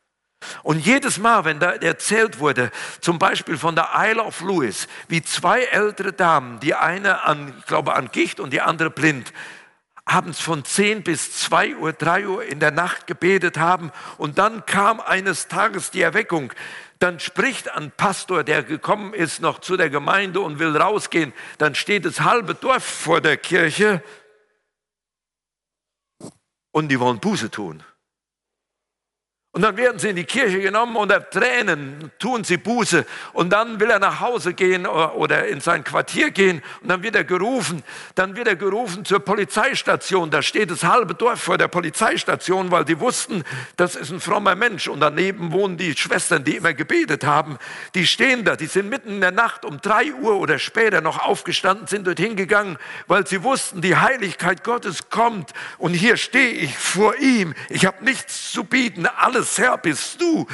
Und 0.64 0.84
jedes 0.84 1.18
Mal, 1.18 1.44
wenn 1.44 1.60
da 1.60 1.72
erzählt 1.72 2.40
wurde, 2.40 2.70
zum 3.00 3.18
Beispiel 3.18 3.56
von 3.56 3.76
der 3.76 3.90
Isle 3.94 4.24
of 4.24 4.40
Lewis, 4.40 4.88
wie 5.06 5.22
zwei 5.22 5.62
ältere 5.62 6.12
Damen, 6.12 6.58
die 6.58 6.74
eine 6.74 7.22
an, 7.22 7.54
ich 7.60 7.66
glaube, 7.66 7.94
an 7.94 8.10
Gicht 8.10 8.40
und 8.40 8.52
die 8.52 8.60
andere 8.60 8.90
blind, 8.90 9.32
abends 10.12 10.40
von 10.40 10.64
10 10.64 11.02
bis 11.02 11.32
2 11.32 11.76
Uhr, 11.76 11.92
3 11.92 12.28
Uhr 12.28 12.44
in 12.44 12.60
der 12.60 12.70
Nacht 12.70 13.06
gebetet 13.06 13.56
haben 13.56 13.90
und 14.18 14.38
dann 14.38 14.66
kam 14.66 15.00
eines 15.00 15.48
Tages 15.48 15.90
die 15.90 16.02
Erweckung. 16.02 16.52
Dann 16.98 17.18
spricht 17.18 17.70
ein 17.70 17.90
Pastor, 17.90 18.44
der 18.44 18.62
gekommen 18.62 19.14
ist 19.14 19.40
noch 19.40 19.60
zu 19.60 19.76
der 19.76 19.88
Gemeinde 19.88 20.40
und 20.40 20.58
will 20.58 20.76
rausgehen. 20.76 21.32
Dann 21.56 21.74
steht 21.74 22.04
das 22.04 22.20
halbe 22.20 22.54
Dorf 22.54 22.84
vor 22.84 23.20
der 23.20 23.38
Kirche 23.38 24.02
und 26.72 26.88
die 26.88 27.00
wollen 27.00 27.18
Buße 27.18 27.50
tun. 27.50 27.82
Und 29.54 29.60
dann 29.60 29.76
werden 29.76 29.98
sie 29.98 30.08
in 30.08 30.16
die 30.16 30.24
Kirche 30.24 30.60
genommen 30.60 30.96
unter 30.96 31.28
Tränen 31.28 32.10
tun 32.18 32.42
sie 32.42 32.56
Buße. 32.56 33.04
Und 33.34 33.50
dann 33.50 33.78
will 33.80 33.90
er 33.90 33.98
nach 33.98 34.18
Hause 34.18 34.54
gehen 34.54 34.86
oder 34.86 35.46
in 35.46 35.60
sein 35.60 35.84
Quartier 35.84 36.30
gehen. 36.30 36.62
Und 36.80 36.88
dann 36.88 37.02
wird 37.02 37.14
er 37.16 37.24
gerufen. 37.24 37.82
Dann 38.14 38.34
wird 38.34 38.48
er 38.48 38.56
gerufen 38.56 39.04
zur 39.04 39.20
Polizeistation. 39.20 40.30
Da 40.30 40.40
steht 40.40 40.70
das 40.70 40.84
halbe 40.84 41.14
Dorf 41.14 41.42
vor 41.42 41.58
der 41.58 41.68
Polizeistation, 41.68 42.70
weil 42.70 42.86
die 42.86 42.98
wussten, 42.98 43.44
das 43.76 43.94
ist 43.94 44.10
ein 44.10 44.20
frommer 44.20 44.54
Mensch. 44.54 44.88
Und 44.88 45.00
daneben 45.00 45.52
wohnen 45.52 45.76
die 45.76 45.94
Schwestern, 45.94 46.44
die 46.44 46.56
immer 46.56 46.72
gebetet 46.72 47.22
haben. 47.24 47.58
Die 47.94 48.06
stehen 48.06 48.46
da. 48.46 48.56
Die 48.56 48.64
sind 48.64 48.88
mitten 48.88 49.10
in 49.10 49.20
der 49.20 49.32
Nacht 49.32 49.66
um 49.66 49.82
drei 49.82 50.14
Uhr 50.14 50.36
oder 50.36 50.58
später 50.58 51.02
noch 51.02 51.18
aufgestanden, 51.18 51.86
sind 51.86 52.06
dorthin 52.06 52.36
gegangen, 52.36 52.78
weil 53.06 53.26
sie 53.26 53.42
wussten, 53.42 53.82
die 53.82 53.98
Heiligkeit 53.98 54.64
Gottes 54.64 55.10
kommt. 55.10 55.52
Und 55.76 55.92
hier 55.92 56.16
stehe 56.16 56.52
ich 56.52 56.74
vor 56.78 57.16
ihm. 57.16 57.52
Ich 57.68 57.84
habe 57.84 58.02
nichts 58.02 58.50
zu 58.50 58.64
bieten. 58.64 59.04
Alles 59.04 59.41
alles 59.42 59.58
Herr 59.58 59.76
bist 59.76 60.20
du, 60.20 60.46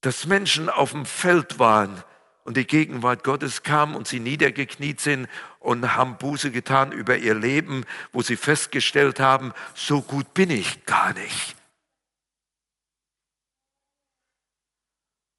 dass 0.00 0.24
Menschen 0.24 0.70
auf 0.70 0.92
dem 0.92 1.04
Feld 1.04 1.58
waren 1.58 2.02
und 2.44 2.56
die 2.56 2.66
Gegenwart 2.66 3.24
Gottes 3.24 3.62
kam 3.62 3.94
und 3.94 4.08
sie 4.08 4.20
niedergekniet 4.20 5.02
sind 5.02 5.28
und 5.58 5.94
haben 5.94 6.16
Buße 6.16 6.50
getan 6.50 6.92
über 6.92 7.18
ihr 7.18 7.34
Leben, 7.34 7.84
wo 8.10 8.22
sie 8.22 8.38
festgestellt 8.38 9.20
haben, 9.20 9.52
so 9.74 10.00
gut 10.00 10.32
bin 10.32 10.48
ich 10.48 10.86
gar 10.86 11.12
nicht. 11.12 11.56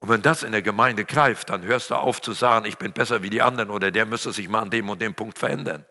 Und 0.02 0.10
wenn 0.10 0.22
das 0.22 0.44
in 0.44 0.52
der 0.52 0.62
Gemeinde 0.62 1.04
greift, 1.04 1.50
dann 1.50 1.64
hörst 1.64 1.90
du 1.90 1.96
auf 1.96 2.22
zu 2.22 2.34
sagen, 2.34 2.68
ich 2.68 2.78
bin 2.78 2.94
besser 2.94 3.24
wie 3.24 3.32
die 3.32 3.42
anderen 3.42 3.72
oder 3.72 3.90
der 3.90 4.06
müsste 4.06 4.32
sich 4.32 4.48
mal 4.50 4.62
an 4.62 4.70
dem 4.70 4.88
und 4.88 5.02
dem 5.02 5.16
Punkt 5.16 5.40
verändern. 5.40 5.84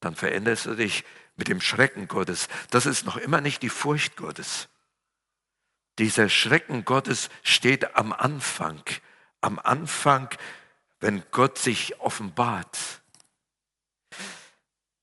Dann 0.00 0.14
veränderst 0.14 0.66
du 0.66 0.74
dich 0.74 1.02
mit 1.36 1.48
dem 1.48 1.62
Schrecken 1.62 2.08
Gottes. 2.08 2.48
Das 2.68 2.84
ist 2.84 3.06
noch 3.06 3.16
immer 3.16 3.40
nicht 3.40 3.62
die 3.62 3.70
Furcht 3.70 4.16
Gottes. 4.16 4.68
Dieser 5.98 6.28
Schrecken 6.28 6.84
Gottes 6.84 7.28
steht 7.42 7.96
am 7.96 8.12
Anfang. 8.12 8.82
Am 9.40 9.58
Anfang, 9.58 10.28
wenn 11.00 11.22
Gott 11.30 11.58
sich 11.58 12.00
offenbart. 12.00 12.78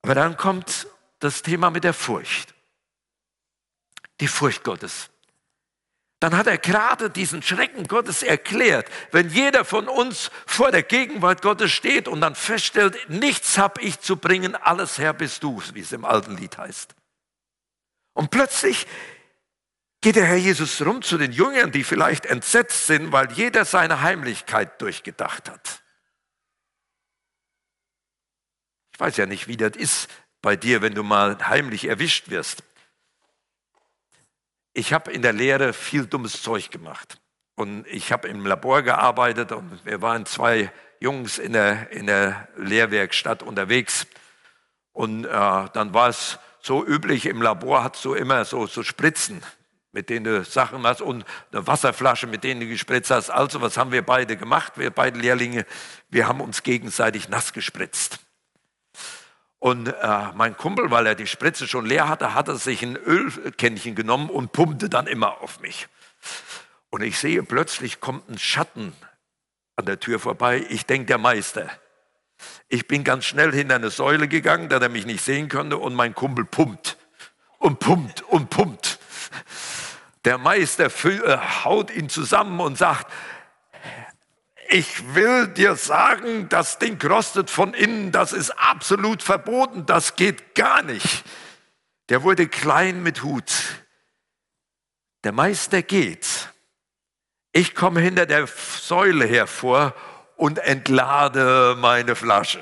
Aber 0.01 0.15
dann 0.15 0.37
kommt 0.37 0.87
das 1.19 1.41
Thema 1.41 1.69
mit 1.69 1.83
der 1.83 1.93
Furcht. 1.93 2.53
Die 4.21 4.27
Furcht 4.27 4.63
Gottes. 4.63 5.09
Dann 6.19 6.35
hat 6.35 6.47
er 6.47 6.57
gerade 6.57 7.09
diesen 7.09 7.41
Schrecken 7.41 7.87
Gottes 7.87 8.23
erklärt. 8.23 8.89
Wenn 9.11 9.29
jeder 9.29 9.63
von 9.63 9.87
uns 9.87 10.31
vor 10.45 10.71
der 10.71 10.83
Gegenwart 10.83 11.41
Gottes 11.41 11.71
steht 11.71 12.09
und 12.09 12.19
dann 12.19 12.35
feststellt, 12.35 12.97
nichts 13.09 13.57
habe 13.57 13.81
ich 13.81 14.01
zu 14.01 14.17
bringen, 14.17 14.55
alles 14.55 14.97
Herr 14.97 15.13
bist 15.13 15.43
du, 15.43 15.61
wie 15.73 15.79
es 15.79 15.93
im 15.93 16.03
alten 16.03 16.35
Lied 16.35 16.57
heißt. 16.57 16.93
Und 18.13 18.31
plötzlich 18.31 18.85
geht 20.01 20.15
der 20.15 20.25
Herr 20.25 20.37
Jesus 20.37 20.81
rum 20.85 21.01
zu 21.01 21.17
den 21.17 21.31
Jüngern, 21.31 21.71
die 21.71 21.83
vielleicht 21.83 22.25
entsetzt 22.25 22.87
sind, 22.87 23.11
weil 23.11 23.31
jeder 23.33 23.65
seine 23.65 24.01
Heimlichkeit 24.01 24.81
durchgedacht 24.81 25.49
hat. 25.49 25.81
Ich 28.93 28.99
weiß 28.99 29.17
ja 29.17 29.25
nicht, 29.25 29.47
wie 29.47 29.57
das 29.57 29.75
ist 29.75 30.09
bei 30.41 30.55
dir, 30.55 30.81
wenn 30.81 30.93
du 30.93 31.03
mal 31.03 31.37
heimlich 31.47 31.85
erwischt 31.85 32.29
wirst. 32.29 32.63
Ich 34.73 34.93
habe 34.93 35.11
in 35.11 35.21
der 35.21 35.33
Lehre 35.33 35.73
viel 35.73 36.05
dummes 36.05 36.41
Zeug 36.41 36.71
gemacht. 36.71 37.19
Und 37.55 37.85
ich 37.87 38.13
habe 38.13 38.29
im 38.29 38.45
Labor 38.45 38.83
gearbeitet 38.83 39.51
und 39.51 39.85
wir 39.85 40.01
waren 40.01 40.25
zwei 40.25 40.71
Jungs 41.01 41.37
in 41.37 41.51
der, 41.51 41.91
in 41.91 42.07
der 42.07 42.47
Lehrwerkstatt 42.55 43.43
unterwegs. 43.43 44.07
Und 44.93 45.25
äh, 45.25 45.29
dann 45.29 45.93
war 45.93 46.07
es 46.07 46.39
so 46.61 46.85
üblich, 46.85 47.25
im 47.25 47.41
Labor 47.41 47.83
hast 47.83 48.05
du 48.05 48.13
immer 48.13 48.45
so, 48.45 48.65
so 48.65 48.83
Spritzen 48.83 49.43
mit 49.91 50.09
denen 50.09 50.23
du 50.23 50.43
Sachen 50.43 50.81
machst 50.81 51.01
und 51.01 51.25
eine 51.51 51.65
Wasserflasche, 51.65 52.27
mit 52.27 52.43
denen 52.43 52.61
du 52.61 52.67
gespritzt 52.67 53.11
hast. 53.11 53.29
Also, 53.29 53.61
was 53.61 53.77
haben 53.77 53.91
wir 53.91 54.03
beide 54.03 54.37
gemacht? 54.37 54.73
Wir 54.75 54.91
beide 54.91 55.19
Lehrlinge, 55.19 55.65
wir 56.09 56.27
haben 56.27 56.41
uns 56.41 56.63
gegenseitig 56.63 57.29
nass 57.29 57.53
gespritzt. 57.53 58.19
Und 59.59 59.87
äh, 59.87 60.27
mein 60.35 60.55
Kumpel, 60.55 60.89
weil 60.89 61.05
er 61.05 61.15
die 61.15 61.27
Spritze 61.27 61.67
schon 61.67 61.85
leer 61.85 62.07
hatte, 62.07 62.33
hatte 62.33 62.55
sich 62.55 62.81
ein 62.81 62.95
Ölkännchen 62.95 63.93
genommen 63.93 64.29
und 64.29 64.53
pumpte 64.53 64.89
dann 64.89 65.05
immer 65.05 65.41
auf 65.41 65.59
mich. 65.59 65.87
Und 66.89 67.03
ich 67.03 67.19
sehe 67.19 67.43
plötzlich 67.43 67.99
kommt 67.99 68.29
ein 68.29 68.39
Schatten 68.39 68.93
an 69.75 69.85
der 69.85 69.99
Tür 69.99 70.19
vorbei. 70.19 70.65
Ich 70.69 70.85
denke, 70.85 71.07
der 71.07 71.17
Meister. 71.17 71.69
Ich 72.69 72.87
bin 72.87 73.03
ganz 73.03 73.25
schnell 73.25 73.51
hinter 73.51 73.75
eine 73.75 73.89
Säule 73.89 74.29
gegangen, 74.29 74.69
da 74.69 74.77
er 74.77 74.89
mich 74.89 75.05
nicht 75.05 75.23
sehen 75.23 75.49
konnte 75.49 75.77
und 75.77 75.93
mein 75.93 76.15
Kumpel 76.15 76.45
pumpt 76.45 76.97
und 77.57 77.79
pumpt 77.79 78.21
und 78.21 78.49
pumpt. 78.49 78.97
Der 80.29 80.37
Meister 80.37 80.91
äh, 81.05 81.37
haut 81.63 81.89
ihn 81.89 82.07
zusammen 82.07 82.59
und 82.59 82.77
sagt, 82.77 83.11
ich 84.69 85.15
will 85.15 85.47
dir 85.47 85.75
sagen, 85.75 86.47
das 86.49 86.77
Ding 86.77 87.01
rostet 87.03 87.49
von 87.49 87.73
innen, 87.73 88.11
das 88.11 88.31
ist 88.31 88.51
absolut 88.51 89.23
verboten, 89.23 89.87
das 89.87 90.15
geht 90.15 90.53
gar 90.53 90.83
nicht. 90.83 91.23
Der 92.09 92.21
wurde 92.21 92.47
klein 92.47 93.01
mit 93.01 93.23
Hut. 93.23 93.51
Der 95.23 95.31
Meister 95.31 95.81
geht. 95.81 96.49
Ich 97.51 97.73
komme 97.73 97.99
hinter 97.99 98.27
der 98.27 98.45
Säule 98.45 99.25
hervor 99.25 99.95
und 100.35 100.59
entlade 100.59 101.75
meine 101.75 102.15
Flasche. 102.15 102.61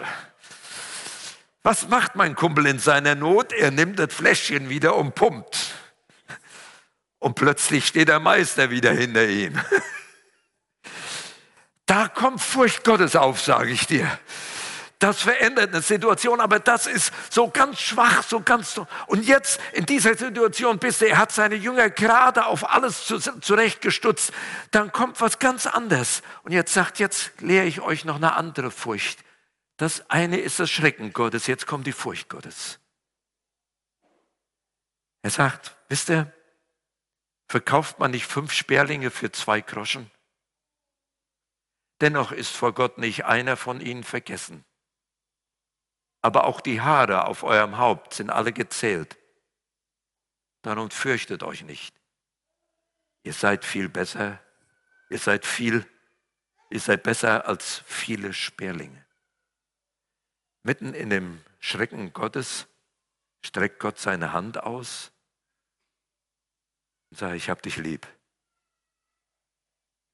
Was 1.64 1.90
macht 1.90 2.16
mein 2.16 2.34
Kumpel 2.34 2.66
in 2.66 2.80
seiner 2.80 3.16
Not? 3.16 3.52
Er 3.52 3.72
nimmt 3.72 4.00
das 4.00 4.14
Fläschchen 4.14 4.70
wieder 4.70 4.96
und 4.96 5.16
pumpt. 5.16 5.77
Und 7.28 7.34
plötzlich 7.34 7.86
steht 7.86 8.08
der 8.08 8.22
Meister 8.22 8.70
wieder 8.70 8.94
hinter 8.94 9.28
ihm. 9.28 9.60
Da 11.86 12.08
kommt 12.08 12.40
Furcht 12.40 12.86
Gottes 12.86 13.18
auf, 13.18 13.42
sage 13.42 13.70
ich 13.70 13.86
dir. 13.86 14.18
Das 15.00 15.24
verändert 15.24 15.74
eine 15.74 15.82
Situation, 15.82 16.40
aber 16.40 16.60
das 16.60 16.88
ist 16.88 17.12
so 17.30 17.50
ganz 17.50 17.82
schwach, 17.82 18.24
so 18.24 18.40
ganz. 18.40 18.80
Und 19.08 19.26
jetzt 19.26 19.60
in 19.74 19.86
dieser 19.86 20.16
Situation 20.16 20.80
bist 20.80 21.02
du, 21.02 21.10
er 21.10 21.18
hat 21.18 21.34
seine 21.34 21.56
Jünger 21.56 21.90
gerade 21.90 22.46
auf 22.46 22.70
alles 22.70 23.06
zurechtgestutzt. 23.42 24.32
Dann 24.72 24.94
kommt 24.94 25.20
was 25.20 25.38
ganz 25.38 25.66
anderes. 25.66 26.22
Und 26.44 26.54
jetzt 26.54 26.74
sagt, 26.74 26.98
jetzt 26.98 27.42
lehre 27.42 27.66
ich 27.66 27.82
euch 27.82 28.06
noch 28.06 28.16
eine 28.16 28.36
andere 28.38 28.72
Furcht. 28.72 29.20
Das 29.76 30.10
eine 30.10 30.40
ist 30.40 30.62
das 30.62 30.72
Schrecken 30.72 31.12
Gottes, 31.12 31.46
jetzt 31.48 31.68
kommt 31.68 31.88
die 31.88 31.92
Furcht 31.92 32.30
Gottes. 32.30 32.80
Er 35.24 35.30
sagt, 35.30 35.76
wisst 35.90 36.10
ihr, 36.10 36.32
verkauft 37.48 38.00
man 38.00 38.12
nicht 38.12 38.26
fünf 38.26 38.52
Sperlinge 38.52 39.12
für 39.12 39.32
zwei 39.32 39.62
Groschen? 39.62 40.12
Dennoch 42.02 42.32
ist 42.32 42.56
vor 42.56 42.74
Gott 42.74 42.98
nicht 42.98 43.26
einer 43.26 43.58
von 43.58 43.82
ihnen 43.82 44.04
vergessen 44.04 44.66
aber 46.28 46.46
auch 46.46 46.60
die 46.60 46.82
Haare 46.82 47.26
auf 47.26 47.44
eurem 47.44 47.78
Haupt 47.78 48.14
sind 48.14 48.30
alle 48.30 48.52
gezählt. 48.52 49.18
Darum 50.62 50.92
fürchtet 50.92 51.42
euch 51.42 51.64
nicht. 51.64 51.96
Ihr 53.24 53.32
seid 53.32 53.64
viel 53.64 53.88
besser, 53.88 54.42
ihr 55.10 55.20
seid 55.20 55.46
viel, 55.46 55.86
ihr 56.70 56.82
seid 56.82 57.04
besser 57.04 57.48
als 57.48 57.82
viele 57.86 58.34
Sperlinge. 58.34 59.06
Mitten 60.64 60.94
in 60.94 61.10
dem 61.10 61.42
Schrecken 61.60 62.12
Gottes 62.12 62.68
streckt 63.42 63.80
Gott 63.80 63.98
seine 63.98 64.34
Hand 64.34 64.62
aus 64.62 65.14
und 67.10 67.18
sagt, 67.18 67.36
ich 67.36 67.50
hab 67.50 67.62
dich 67.62 67.78
lieb. 67.78 68.08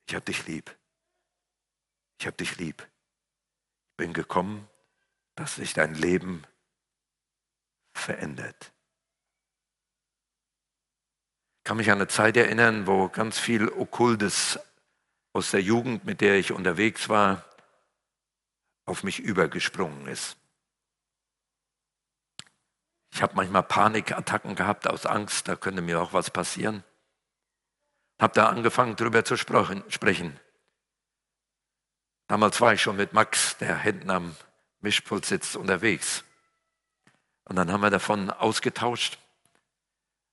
Ich 0.08 0.16
hab 0.16 0.26
dich 0.26 0.46
lieb. 0.48 0.76
Ich 2.20 2.28
hab 2.28 2.38
dich 2.38 2.58
lieb. 2.58 2.88
Ich 3.92 3.98
bin 3.98 4.14
gekommen, 4.14 4.68
dass 5.36 5.56
sich 5.56 5.74
dein 5.74 5.96
Leben 5.96 6.44
verändert. 7.94 8.72
Ich 11.60 11.64
kann 11.66 11.78
mich 11.78 11.90
an 11.90 11.98
eine 11.98 12.08
Zeit 12.08 12.36
erinnern, 12.36 12.88
wo 12.88 13.08
ganz 13.08 13.40
viel 13.40 13.70
Okkultes 13.70 14.60
aus 15.32 15.52
der 15.52 15.62
Jugend, 15.62 16.06
mit 16.06 16.22
der 16.22 16.38
ich 16.38 16.52
unterwegs 16.52 17.10
war, 17.10 17.46
auf 18.86 19.04
mich 19.04 19.20
übergesprungen 19.20 20.08
ist. 20.08 20.38
Ich 23.14 23.22
habe 23.22 23.36
manchmal 23.36 23.62
Panikattacken 23.62 24.56
gehabt 24.56 24.88
aus 24.88 25.06
Angst, 25.06 25.48
da 25.48 25.56
könnte 25.56 25.84
mir 25.84 26.02
auch 26.02 26.14
was 26.14 26.32
passieren. 26.32 26.84
Habe 28.20 28.34
da 28.34 28.50
angefangen, 28.50 28.96
darüber 28.96 29.24
zu 29.24 29.38
sprechen. 29.38 30.40
Damals 32.28 32.60
war 32.60 32.74
ich 32.74 32.82
schon 32.82 32.96
mit 32.96 33.14
Max, 33.14 33.56
der 33.58 33.78
hinten 33.78 34.10
am 34.10 34.36
Mischpult 34.82 35.26
sitzt 35.26 35.56
unterwegs. 35.56 36.24
Und 37.46 37.56
dann 37.56 37.72
haben 37.72 37.82
wir 37.82 37.92
davon 37.92 38.32
ausgetauscht. 38.32 39.20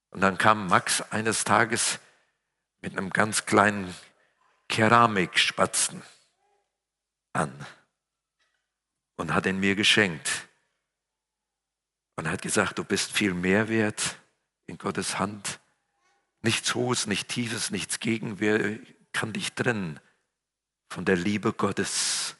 Und 0.09 0.21
dann 0.21 0.39
kam 0.39 0.65
Max 0.65 1.01
eines 1.11 1.43
Tages 1.43 1.99
mit 2.81 2.97
einem 2.97 3.11
ganz 3.11 3.45
kleinen 3.45 3.93
Keramikspatzen 4.69 6.01
an 7.33 7.53
und 9.17 9.35
hat 9.35 9.45
ihn 9.45 9.59
mir 9.59 9.75
geschenkt. 9.75 10.47
Und 12.15 12.29
hat 12.29 12.41
gesagt, 12.41 12.77
du 12.77 12.83
bist 12.83 13.11
viel 13.11 13.33
mehr 13.33 13.69
wert 13.69 14.17
in 14.67 14.77
Gottes 14.77 15.19
Hand. 15.19 15.59
Nichts 16.41 16.75
Hohes, 16.75 17.07
nichts 17.07 17.33
Tiefes, 17.33 17.71
nichts 17.71 17.99
Gegenwehr 17.99 18.79
kann 19.13 19.33
dich 19.33 19.53
trennen 19.53 19.99
von 20.89 21.05
der 21.05 21.15
Liebe 21.15 21.53
Gottes. 21.53 22.35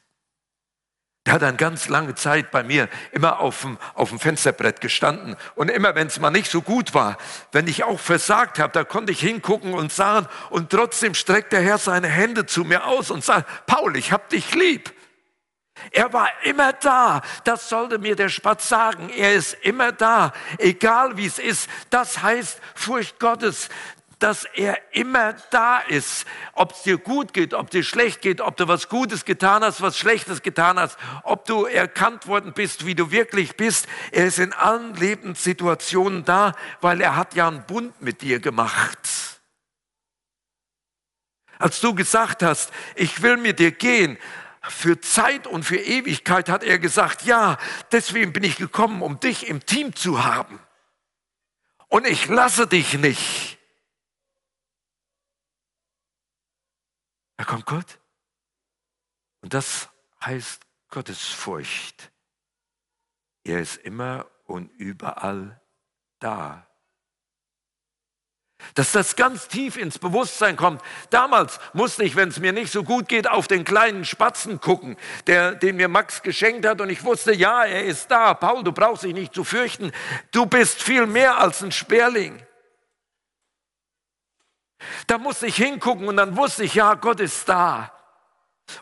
Der 1.25 1.35
hat 1.35 1.43
eine 1.43 1.55
ganz 1.55 1.87
lange 1.87 2.15
Zeit 2.15 2.49
bei 2.49 2.63
mir 2.63 2.89
immer 3.11 3.39
auf 3.39 3.61
dem, 3.61 3.77
auf 3.93 4.09
dem 4.09 4.19
Fensterbrett 4.19 4.81
gestanden. 4.81 5.35
Und 5.55 5.69
immer, 5.69 5.93
wenn 5.93 6.07
es 6.07 6.19
mal 6.19 6.31
nicht 6.31 6.49
so 6.49 6.63
gut 6.63 6.95
war, 6.95 7.17
wenn 7.51 7.67
ich 7.67 7.83
auch 7.83 7.99
versagt 7.99 8.57
habe, 8.57 8.73
da 8.73 8.83
konnte 8.83 9.11
ich 9.11 9.19
hingucken 9.19 9.73
und 9.73 9.91
sagen, 9.91 10.27
und 10.49 10.71
trotzdem 10.71 11.13
streckt 11.13 11.53
der 11.53 11.61
Herr 11.61 11.77
seine 11.77 12.07
Hände 12.07 12.47
zu 12.47 12.63
mir 12.63 12.85
aus 12.85 13.11
und 13.11 13.23
sagt, 13.23 13.67
Paul, 13.67 13.95
ich 13.97 14.11
hab 14.11 14.29
dich 14.29 14.55
lieb. 14.55 14.91
Er 15.89 16.13
war 16.13 16.29
immer 16.43 16.73
da. 16.73 17.21
Das 17.43 17.69
sollte 17.69 17.97
mir 17.97 18.15
der 18.15 18.29
Spatz 18.29 18.69
sagen. 18.69 19.09
Er 19.09 19.33
ist 19.33 19.53
immer 19.61 19.91
da, 19.91 20.33
egal 20.57 21.17
wie 21.17 21.25
es 21.25 21.39
ist. 21.39 21.69
Das 21.89 22.21
heißt 22.21 22.59
Furcht 22.75 23.19
Gottes 23.19 23.69
dass 24.21 24.45
er 24.45 24.77
immer 24.91 25.33
da 25.49 25.79
ist. 25.79 26.25
Ob 26.53 26.73
es 26.73 26.83
dir 26.83 26.97
gut 26.97 27.33
geht, 27.33 27.53
ob 27.53 27.71
dir 27.71 27.83
schlecht 27.83 28.21
geht, 28.21 28.39
ob 28.39 28.55
du 28.55 28.67
was 28.67 28.87
Gutes 28.87 29.25
getan 29.25 29.63
hast, 29.63 29.81
was 29.81 29.97
Schlechtes 29.97 30.43
getan 30.43 30.79
hast, 30.79 30.97
ob 31.23 31.45
du 31.45 31.65
erkannt 31.65 32.27
worden 32.27 32.53
bist, 32.53 32.85
wie 32.85 32.93
du 32.93 33.09
wirklich 33.09 33.57
bist. 33.57 33.87
Er 34.11 34.27
ist 34.27 34.37
in 34.37 34.53
allen 34.53 34.93
Lebenssituationen 34.93 36.23
da, 36.23 36.53
weil 36.81 37.01
er 37.01 37.15
hat 37.15 37.33
ja 37.33 37.47
einen 37.47 37.65
Bund 37.65 37.99
mit 38.01 38.21
dir 38.21 38.39
gemacht. 38.39 38.99
Als 41.57 41.79
du 41.79 41.93
gesagt 41.95 42.43
hast, 42.43 42.71
ich 42.95 43.21
will 43.21 43.37
mit 43.37 43.59
dir 43.59 43.71
gehen, 43.71 44.17
für 44.69 45.01
Zeit 45.01 45.47
und 45.47 45.63
für 45.63 45.77
Ewigkeit 45.77 46.49
hat 46.49 46.63
er 46.63 46.79
gesagt, 46.79 47.23
ja, 47.23 47.57
deswegen 47.91 48.31
bin 48.31 48.43
ich 48.43 48.57
gekommen, 48.57 49.01
um 49.01 49.19
dich 49.19 49.47
im 49.47 49.65
Team 49.65 49.95
zu 49.95 50.23
haben. 50.23 50.59
Und 51.87 52.05
ich 52.05 52.27
lasse 52.27 52.67
dich 52.67 52.93
nicht. 52.93 53.57
Da 57.37 57.43
kommt 57.43 57.65
Gott. 57.65 57.99
Und 59.41 59.53
das 59.53 59.89
heißt 60.23 60.61
Gottesfurcht. 60.89 62.11
Er 63.43 63.59
ist 63.61 63.77
immer 63.77 64.29
und 64.45 64.71
überall 64.73 65.59
da. 66.19 66.70
Dass 68.75 68.91
das 68.91 69.15
ganz 69.15 69.47
tief 69.47 69.77
ins 69.77 69.99
Bewusstsein 69.99 70.55
kommt. 70.55 70.81
Damals 71.09 71.59
musste 71.73 72.03
ich, 72.03 72.15
wenn 72.15 72.29
es 72.29 72.39
mir 72.39 72.53
nicht 72.53 72.71
so 72.71 72.83
gut 72.83 73.07
geht, 73.07 73.29
auf 73.29 73.47
den 73.47 73.63
kleinen 73.63 74.05
Spatzen 74.05 74.61
gucken, 74.61 74.97
der, 75.27 75.55
den 75.55 75.75
mir 75.75 75.87
Max 75.87 76.21
geschenkt 76.21 76.65
hat. 76.65 76.81
Und 76.81 76.89
ich 76.89 77.03
wusste, 77.03 77.33
ja, 77.33 77.63
er 77.63 77.85
ist 77.85 78.09
da. 78.09 78.33
Paul, 78.33 78.63
du 78.63 78.71
brauchst 78.71 79.03
dich 79.03 79.13
nicht 79.13 79.33
zu 79.33 79.43
fürchten. 79.43 79.91
Du 80.31 80.45
bist 80.45 80.81
viel 80.81 81.05
mehr 81.05 81.37
als 81.39 81.61
ein 81.61 81.71
Sperling. 81.71 82.41
Da 85.07 85.17
musste 85.17 85.47
ich 85.47 85.55
hingucken 85.55 86.07
und 86.07 86.17
dann 86.17 86.35
wusste 86.37 86.63
ich, 86.63 86.75
ja, 86.75 86.95
Gott 86.95 87.19
ist 87.19 87.47
da. 87.47 87.91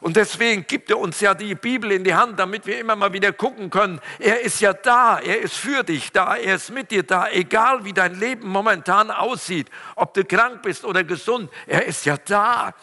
Und 0.02 0.16
deswegen 0.16 0.66
gibt 0.68 0.90
er 0.90 1.00
uns 1.00 1.20
ja 1.20 1.34
die 1.34 1.56
Bibel 1.56 1.92
in 1.92 2.04
die 2.04 2.16
Hand, 2.16 2.40
damit 2.40 2.66
wir 2.66 2.80
immer 2.80 2.96
mal 2.96 3.14
wieder 3.14 3.32
gucken 3.32 3.70
können. 3.70 4.00
Er 4.20 4.42
ist 4.42 4.62
ja 4.62 4.74
da, 4.74 5.20
er 5.20 5.40
ist 5.40 5.56
für 5.56 5.84
dich 5.84 6.12
da, 6.12 6.36
er 6.36 6.56
ist 6.56 6.72
mit 6.72 6.92
dir 6.92 7.04
da, 7.04 7.28
egal 7.30 7.86
wie 7.86 7.94
dein 7.94 8.20
Leben 8.20 8.48
momentan 8.48 9.12
aussieht, 9.12 9.70
ob 9.96 10.14
du 10.14 10.24
krank 10.24 10.62
bist 10.62 10.86
oder 10.86 11.04
gesund, 11.04 11.50
er 11.68 11.86
ist 11.86 12.06
ja 12.06 12.18
da. 12.18 12.74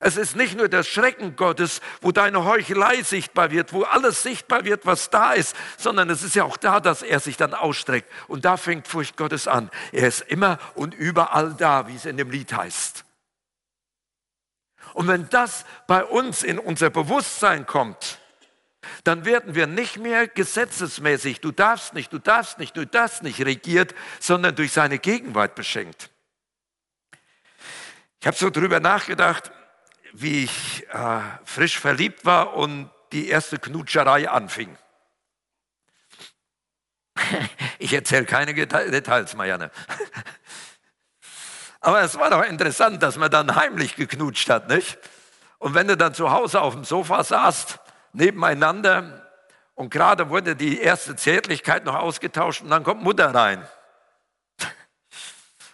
Es 0.00 0.16
ist 0.16 0.36
nicht 0.36 0.56
nur 0.56 0.68
das 0.68 0.86
Schrecken 0.86 1.34
Gottes, 1.34 1.80
wo 2.00 2.12
deine 2.12 2.44
Heuchelei 2.44 3.02
sichtbar 3.02 3.50
wird, 3.50 3.72
wo 3.72 3.82
alles 3.82 4.22
sichtbar 4.22 4.64
wird, 4.64 4.86
was 4.86 5.10
da 5.10 5.32
ist, 5.32 5.56
sondern 5.76 6.08
es 6.08 6.22
ist 6.22 6.36
ja 6.36 6.44
auch 6.44 6.56
da, 6.56 6.78
dass 6.78 7.02
er 7.02 7.18
sich 7.18 7.36
dann 7.36 7.52
ausstreckt. 7.52 8.08
Und 8.28 8.44
da 8.44 8.56
fängt 8.56 8.86
Furcht 8.86 9.16
Gottes 9.16 9.48
an. 9.48 9.70
Er 9.90 10.06
ist 10.06 10.20
immer 10.20 10.58
und 10.76 10.94
überall 10.94 11.54
da, 11.58 11.88
wie 11.88 11.96
es 11.96 12.04
in 12.04 12.16
dem 12.16 12.30
Lied 12.30 12.52
heißt. 12.52 13.04
Und 14.98 15.06
wenn 15.06 15.28
das 15.28 15.64
bei 15.86 16.04
uns 16.04 16.42
in 16.42 16.58
unser 16.58 16.90
Bewusstsein 16.90 17.66
kommt, 17.66 18.18
dann 19.04 19.24
werden 19.24 19.54
wir 19.54 19.68
nicht 19.68 19.96
mehr 19.96 20.26
gesetzesmäßig, 20.26 21.40
du 21.40 21.52
darfst 21.52 21.94
nicht, 21.94 22.12
du 22.12 22.18
darfst 22.18 22.58
nicht, 22.58 22.76
du 22.76 22.84
darfst 22.84 23.22
nicht 23.22 23.40
regiert, 23.42 23.94
sondern 24.18 24.56
durch 24.56 24.72
seine 24.72 24.98
Gegenwart 24.98 25.54
beschenkt. 25.54 26.10
Ich 28.18 28.26
habe 28.26 28.36
so 28.36 28.50
drüber 28.50 28.80
nachgedacht, 28.80 29.52
wie 30.14 30.42
ich 30.42 30.88
äh, 30.88 31.20
frisch 31.44 31.78
verliebt 31.78 32.24
war 32.24 32.54
und 32.54 32.90
die 33.12 33.28
erste 33.28 33.60
Knutscherei 33.60 34.28
anfing. 34.28 34.76
Ich 37.80 37.92
erzähle 37.92 38.24
keine 38.24 38.52
Details, 38.52 39.36
Marianne. 39.36 39.70
Aber 41.80 42.02
es 42.02 42.18
war 42.18 42.30
doch 42.30 42.42
interessant, 42.42 43.02
dass 43.02 43.16
man 43.16 43.30
dann 43.30 43.54
heimlich 43.54 43.96
geknutscht 43.96 44.50
hat, 44.50 44.68
nicht? 44.68 44.98
Und 45.58 45.74
wenn 45.74 45.88
du 45.88 45.96
dann 45.96 46.14
zu 46.14 46.30
Hause 46.30 46.60
auf 46.60 46.74
dem 46.74 46.84
Sofa 46.84 47.22
saßt, 47.22 47.78
nebeneinander, 48.12 49.28
und 49.74 49.90
gerade 49.90 50.28
wurde 50.28 50.56
die 50.56 50.80
erste 50.80 51.14
Zärtlichkeit 51.14 51.84
noch 51.84 51.94
ausgetauscht 51.94 52.62
und 52.62 52.70
dann 52.70 52.82
kommt 52.82 53.02
Mutter 53.02 53.32
rein. 53.32 53.66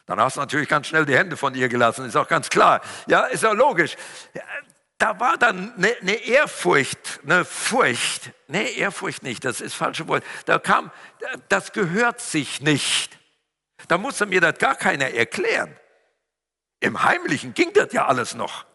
Dann 0.07 0.21
hast 0.21 0.37
du 0.37 0.41
natürlich 0.41 0.69
ganz 0.69 0.89
schnell 0.89 1.07
die 1.07 1.17
Hände 1.17 1.39
von 1.39 1.55
ihr 1.55 1.71
gelassen, 1.71 2.05
ist 2.05 2.15
auch 2.15 2.29
ganz 2.29 2.51
klar. 2.51 2.83
Ja, 3.07 3.25
ist 3.25 3.43
ja 3.43 3.53
logisch. 3.53 3.97
da 4.99 5.19
war 5.19 5.39
dann 5.39 5.73
eine, 5.79 5.97
eine 6.03 6.17
Ehrfurcht, 6.17 7.21
eine 7.25 7.47
Furcht. 7.47 8.33
Nee, 8.47 8.75
Ehrfurcht 8.75 9.23
nicht, 9.23 9.43
das 9.43 9.63
ist 9.63 9.73
falsche 9.73 10.07
Wort. 10.07 10.23
Da 10.45 10.59
kam, 10.59 10.91
das 11.49 11.73
gehört 11.73 12.21
sich 12.21 12.61
nicht. 12.61 13.19
Da 13.89 13.97
musste 13.97 14.27
mir 14.27 14.43
das 14.43 14.59
gar 14.59 14.75
keiner 14.75 15.15
erklären. 15.15 15.75
Im 16.85 17.03
Heimlichen 17.03 17.55
ging 17.55 17.73
das 17.73 17.95
ja 17.95 18.05
alles 18.05 18.35
noch. 18.35 18.67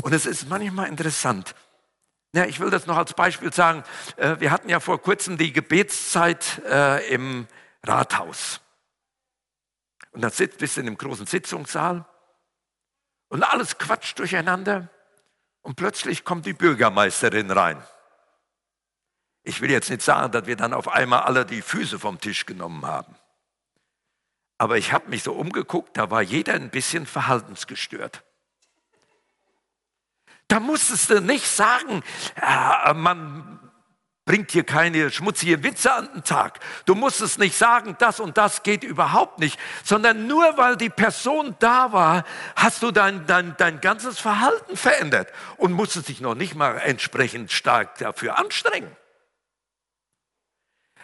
Und 0.00 0.14
es 0.14 0.24
ist 0.24 0.48
manchmal 0.48 0.88
interessant. 0.88 1.54
Ja, 2.32 2.46
ich 2.46 2.60
will 2.60 2.70
das 2.70 2.86
noch 2.86 2.96
als 2.96 3.12
Beispiel 3.12 3.52
sagen. 3.52 3.84
Äh, 4.16 4.40
wir 4.40 4.52
hatten 4.52 4.70
ja 4.70 4.80
vor 4.80 5.02
kurzem 5.02 5.36
die 5.36 5.52
Gebetszeit 5.52 6.62
äh, 6.64 7.12
im 7.12 7.46
Rathaus. 7.82 8.62
Und 10.12 10.22
dann 10.22 10.30
sitzt 10.30 10.58
bist 10.58 10.78
du 10.78 10.80
in 10.80 10.86
einem 10.86 10.96
großen 10.96 11.26
Sitzungssaal 11.26 12.06
und 13.28 13.42
alles 13.42 13.76
quatscht 13.76 14.18
durcheinander 14.18 14.88
und 15.60 15.76
plötzlich 15.76 16.24
kommt 16.24 16.46
die 16.46 16.54
Bürgermeisterin 16.54 17.50
rein. 17.50 17.86
Ich 19.42 19.60
will 19.60 19.70
jetzt 19.70 19.90
nicht 19.90 20.00
sagen, 20.00 20.32
dass 20.32 20.46
wir 20.46 20.56
dann 20.56 20.72
auf 20.72 20.88
einmal 20.88 21.20
alle 21.20 21.44
die 21.44 21.60
Füße 21.60 21.98
vom 21.98 22.18
Tisch 22.18 22.46
genommen 22.46 22.86
haben. 22.86 23.14
Aber 24.60 24.76
ich 24.76 24.92
habe 24.92 25.08
mich 25.08 25.22
so 25.22 25.32
umgeguckt, 25.32 25.96
da 25.96 26.10
war 26.10 26.20
jeder 26.20 26.52
ein 26.52 26.68
bisschen 26.68 27.06
verhaltensgestört. 27.06 28.22
Da 30.48 30.60
musstest 30.60 31.08
du 31.08 31.22
nicht 31.22 31.46
sagen, 31.46 32.02
äh, 32.36 32.92
man 32.92 33.58
bringt 34.26 34.50
hier 34.50 34.64
keine 34.64 35.10
schmutzigen 35.10 35.64
Witze 35.64 35.90
an 35.94 36.10
den 36.12 36.24
Tag. 36.24 36.60
Du 36.84 36.94
musst 36.94 37.22
es 37.22 37.38
nicht 37.38 37.56
sagen, 37.56 37.96
das 38.00 38.20
und 38.20 38.36
das 38.36 38.62
geht 38.62 38.84
überhaupt 38.84 39.38
nicht, 39.38 39.58
sondern 39.82 40.26
nur 40.26 40.58
weil 40.58 40.76
die 40.76 40.90
Person 40.90 41.56
da 41.60 41.92
war, 41.92 42.24
hast 42.54 42.82
du 42.82 42.90
dein, 42.90 43.26
dein, 43.26 43.56
dein 43.56 43.80
ganzes 43.80 44.18
Verhalten 44.20 44.76
verändert 44.76 45.32
und 45.56 45.72
musstest 45.72 46.08
dich 46.08 46.20
noch 46.20 46.34
nicht 46.34 46.54
mal 46.54 46.76
entsprechend 46.84 47.50
stark 47.50 47.96
dafür 47.96 48.36
anstrengen. 48.36 48.94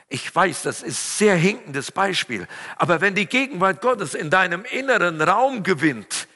Ich 0.09 0.35
weiß, 0.35 0.63
das 0.63 0.83
ist 0.83 1.19
sehr 1.19 1.37
hinkendes 1.37 1.91
Beispiel, 1.91 2.47
aber 2.77 3.01
wenn 3.01 3.15
die 3.15 3.27
Gegenwart 3.27 3.81
Gottes 3.81 4.15
in 4.15 4.31
deinem 4.31 4.65
inneren 4.65 5.21
Raum 5.21 5.63
gewinnt, 5.63 6.29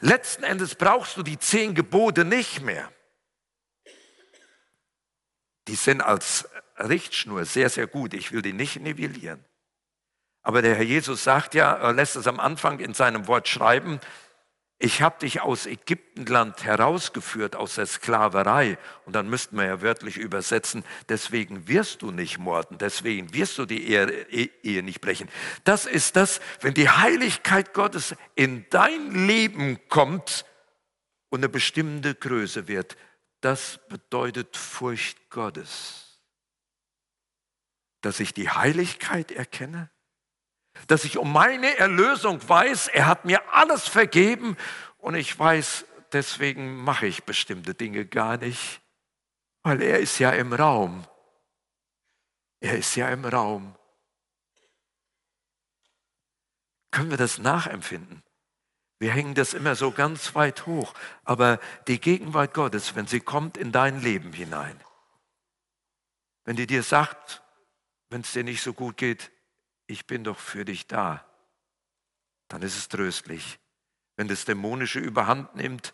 letzten 0.00 0.44
Endes 0.44 0.76
brauchst 0.76 1.16
du 1.16 1.22
die 1.22 1.38
zehn 1.38 1.74
Gebote 1.74 2.24
nicht 2.24 2.62
mehr 2.62 2.88
die 5.68 5.74
sind 5.74 6.00
als 6.00 6.48
Richtschnur 6.78 7.44
sehr, 7.44 7.70
sehr 7.70 7.86
gut. 7.86 8.14
Ich 8.14 8.32
will 8.32 8.42
die 8.42 8.52
nicht 8.52 8.80
nivellieren. 8.80 9.44
Aber 10.42 10.60
der 10.60 10.74
Herr 10.74 10.84
Jesus 10.84 11.24
sagt 11.24 11.54
ja, 11.54 11.72
er 11.72 11.92
lässt 11.92 12.16
es 12.16 12.26
am 12.26 12.38
Anfang 12.38 12.80
in 12.80 12.92
seinem 12.92 13.26
Wort 13.26 13.48
schreiben, 13.48 14.00
ich 14.78 15.02
habe 15.02 15.20
dich 15.20 15.40
aus 15.40 15.66
Ägyptenland 15.66 16.64
herausgeführt, 16.64 17.54
aus 17.56 17.76
der 17.76 17.86
Sklaverei. 17.86 18.76
Und 19.06 19.14
dann 19.14 19.30
müssten 19.30 19.56
wir 19.56 19.64
ja 19.64 19.82
wörtlich 19.82 20.18
übersetzen, 20.18 20.84
deswegen 21.08 21.68
wirst 21.68 22.02
du 22.02 22.10
nicht 22.10 22.38
morden, 22.38 22.76
deswegen 22.78 23.32
wirst 23.32 23.56
du 23.58 23.66
die 23.66 23.88
Ehe, 23.88 24.26
Ehe 24.62 24.82
nicht 24.82 25.00
brechen. 25.00 25.28
Das 25.62 25.86
ist 25.86 26.16
das, 26.16 26.40
wenn 26.60 26.74
die 26.74 26.88
Heiligkeit 26.88 27.72
Gottes 27.72 28.16
in 28.34 28.66
dein 28.70 29.26
Leben 29.26 29.78
kommt 29.88 30.44
und 31.30 31.40
eine 31.40 31.48
bestimmte 31.48 32.14
Größe 32.14 32.66
wird, 32.68 32.96
das 33.40 33.78
bedeutet 33.88 34.56
Furcht 34.56 35.30
Gottes. 35.30 36.20
Dass 38.00 38.20
ich 38.20 38.34
die 38.34 38.50
Heiligkeit 38.50 39.30
erkenne, 39.30 39.90
dass 40.86 41.04
ich 41.04 41.18
um 41.18 41.32
meine 41.32 41.76
Erlösung 41.78 42.46
weiß, 42.46 42.88
er 42.88 43.06
hat 43.06 43.24
mir 43.24 43.54
alles 43.54 43.88
vergeben 43.88 44.56
und 44.98 45.14
ich 45.14 45.38
weiß, 45.38 45.86
deswegen 46.12 46.76
mache 46.76 47.06
ich 47.06 47.24
bestimmte 47.24 47.74
Dinge 47.74 48.06
gar 48.06 48.36
nicht, 48.36 48.80
weil 49.62 49.82
er 49.82 49.98
ist 49.98 50.18
ja 50.18 50.30
im 50.30 50.52
Raum. 50.52 51.06
Er 52.60 52.78
ist 52.78 52.96
ja 52.96 53.08
im 53.10 53.24
Raum. 53.24 53.76
Können 56.90 57.10
wir 57.10 57.18
das 57.18 57.38
nachempfinden? 57.38 58.22
Wir 58.98 59.10
hängen 59.10 59.34
das 59.34 59.52
immer 59.52 59.74
so 59.74 59.90
ganz 59.90 60.34
weit 60.34 60.66
hoch. 60.66 60.94
Aber 61.24 61.58
die 61.88 62.00
Gegenwart 62.00 62.54
Gottes, 62.54 62.94
wenn 62.94 63.06
sie 63.06 63.20
kommt 63.20 63.56
in 63.56 63.72
dein 63.72 64.00
Leben 64.00 64.32
hinein, 64.32 64.80
wenn 66.44 66.56
die 66.56 66.66
dir 66.66 66.82
sagt, 66.82 67.42
wenn 68.10 68.20
es 68.20 68.32
dir 68.32 68.44
nicht 68.44 68.62
so 68.62 68.72
gut 68.72 68.96
geht, 68.96 69.30
ich 69.86 70.06
bin 70.06 70.24
doch 70.24 70.38
für 70.38 70.64
dich 70.64 70.86
da, 70.86 71.24
dann 72.48 72.62
ist 72.62 72.76
es 72.76 72.88
tröstlich. 72.88 73.58
Wenn 74.16 74.28
das 74.28 74.44
Dämonische 74.44 75.00
überhand 75.00 75.54
nimmt 75.56 75.92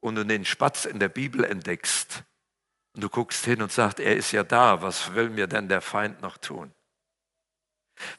und 0.00 0.14
du 0.14 0.24
den 0.24 0.44
Spatz 0.44 0.84
in 0.84 0.98
der 0.98 1.08
Bibel 1.08 1.44
entdeckst 1.44 2.24
und 2.94 3.02
du 3.02 3.08
guckst 3.08 3.44
hin 3.44 3.62
und 3.62 3.70
sagst, 3.70 4.00
er 4.00 4.16
ist 4.16 4.32
ja 4.32 4.42
da, 4.42 4.82
was 4.82 5.14
will 5.14 5.30
mir 5.30 5.46
denn 5.46 5.68
der 5.68 5.82
Feind 5.82 6.22
noch 6.22 6.38
tun? 6.38 6.72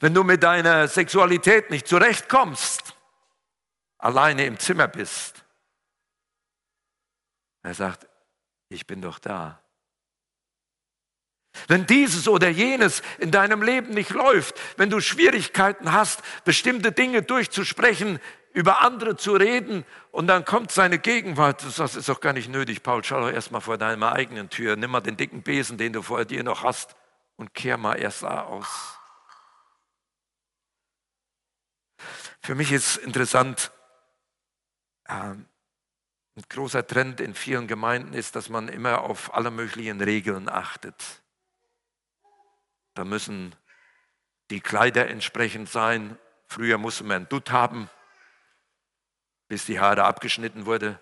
Wenn 0.00 0.14
du 0.14 0.22
mit 0.22 0.42
deiner 0.42 0.86
Sexualität 0.86 1.70
nicht 1.70 1.88
zurechtkommst, 1.88 2.94
alleine 3.98 4.46
im 4.46 4.58
Zimmer 4.58 4.88
bist. 4.88 5.44
Er 7.62 7.74
sagt, 7.74 8.08
ich 8.68 8.86
bin 8.86 9.00
doch 9.00 9.18
da. 9.18 9.61
Wenn 11.68 11.86
dieses 11.86 12.28
oder 12.28 12.48
jenes 12.48 13.02
in 13.18 13.30
deinem 13.30 13.62
Leben 13.62 13.92
nicht 13.94 14.10
läuft, 14.10 14.58
wenn 14.78 14.90
du 14.90 15.00
Schwierigkeiten 15.00 15.92
hast, 15.92 16.22
bestimmte 16.44 16.92
Dinge 16.92 17.22
durchzusprechen, 17.22 18.18
über 18.54 18.82
andere 18.82 19.16
zu 19.16 19.34
reden 19.34 19.84
und 20.10 20.26
dann 20.26 20.44
kommt 20.44 20.72
seine 20.72 20.98
Gegenwart, 20.98 21.64
das 21.78 21.96
ist 21.96 22.08
doch 22.08 22.20
gar 22.20 22.32
nicht 22.32 22.50
nötig, 22.50 22.82
Paul, 22.82 23.02
schau 23.04 23.20
doch 23.20 23.30
erstmal 23.30 23.60
vor 23.60 23.78
deiner 23.78 24.12
eigenen 24.12 24.50
Tür, 24.50 24.76
nimm 24.76 24.90
mal 24.90 25.00
den 25.00 25.16
dicken 25.16 25.42
Besen, 25.42 25.78
den 25.78 25.92
du 25.92 26.02
vor 26.02 26.24
dir 26.24 26.42
noch 26.42 26.62
hast 26.62 26.94
und 27.36 27.54
kehr 27.54 27.76
mal 27.76 27.94
erst 27.94 28.24
aus. 28.24 28.98
Für 32.40 32.54
mich 32.54 32.72
ist 32.72 32.96
interessant, 32.96 33.70
ähm, 35.08 35.46
ein 36.34 36.44
großer 36.48 36.86
Trend 36.86 37.20
in 37.20 37.34
vielen 37.34 37.68
Gemeinden 37.68 38.14
ist, 38.14 38.36
dass 38.36 38.48
man 38.48 38.68
immer 38.68 39.02
auf 39.02 39.34
alle 39.34 39.50
möglichen 39.50 40.00
Regeln 40.00 40.48
achtet. 40.48 41.21
Da 42.94 43.04
müssen 43.04 43.54
die 44.50 44.60
Kleider 44.60 45.08
entsprechend 45.08 45.68
sein. 45.68 46.18
Früher 46.46 46.78
musste 46.78 47.04
man 47.04 47.28
Dutt 47.28 47.50
haben, 47.50 47.88
bis 49.48 49.64
die 49.64 49.80
Haare 49.80 50.04
abgeschnitten 50.04 50.66
wurde. 50.66 51.00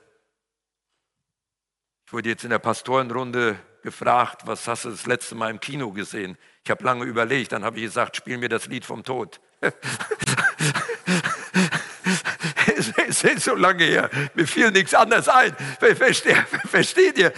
Ich 2.06 2.12
wurde 2.12 2.28
jetzt 2.28 2.44
in 2.44 2.50
der 2.50 2.58
Pastorenrunde 2.58 3.58
gefragt, 3.82 4.42
was 4.46 4.66
hast 4.68 4.84
du 4.84 4.90
das 4.90 5.06
letzte 5.06 5.34
Mal 5.34 5.50
im 5.50 5.60
Kino 5.60 5.92
gesehen? 5.92 6.36
Ich 6.64 6.70
habe 6.70 6.84
lange 6.84 7.04
überlegt, 7.04 7.52
dann 7.52 7.64
habe 7.64 7.78
ich 7.78 7.84
gesagt, 7.84 8.16
spiel 8.16 8.38
mir 8.38 8.48
das 8.48 8.66
Lied 8.66 8.84
vom 8.84 9.04
Tod. 9.04 9.40
es 13.10 13.24
ist 13.24 13.44
so 13.44 13.54
lange 13.54 13.84
her, 13.84 14.08
mir 14.34 14.46
fiel 14.46 14.70
nichts 14.70 14.94
anderes 14.94 15.28
ein. 15.28 15.54
Versteht, 15.78 16.36
versteht 16.70 17.18
ihr? 17.18 17.32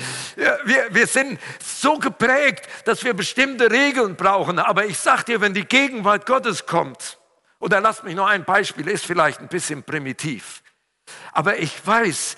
Wir, 0.65 0.89
wir 0.91 1.07
sind 1.07 1.41
so 1.61 1.99
geprägt, 1.99 2.69
dass 2.85 3.03
wir 3.03 3.15
bestimmte 3.15 3.71
Regeln 3.71 4.15
brauchen. 4.17 4.59
Aber 4.59 4.85
ich 4.85 4.99
sage 4.99 5.25
dir, 5.25 5.41
wenn 5.41 5.55
die 5.55 5.65
Gegenwart 5.65 6.27
Gottes 6.27 6.67
kommt, 6.67 7.19
oder 7.59 7.81
lasst 7.81 8.05
mich 8.05 8.15
noch 8.15 8.27
ein 8.27 8.45
Beispiel, 8.45 8.89
ist 8.89 9.07
vielleicht 9.07 9.41
ein 9.41 9.49
bisschen 9.49 9.83
primitiv. 9.83 10.63
Aber 11.33 11.59
ich 11.59 11.85
weiß, 11.87 12.37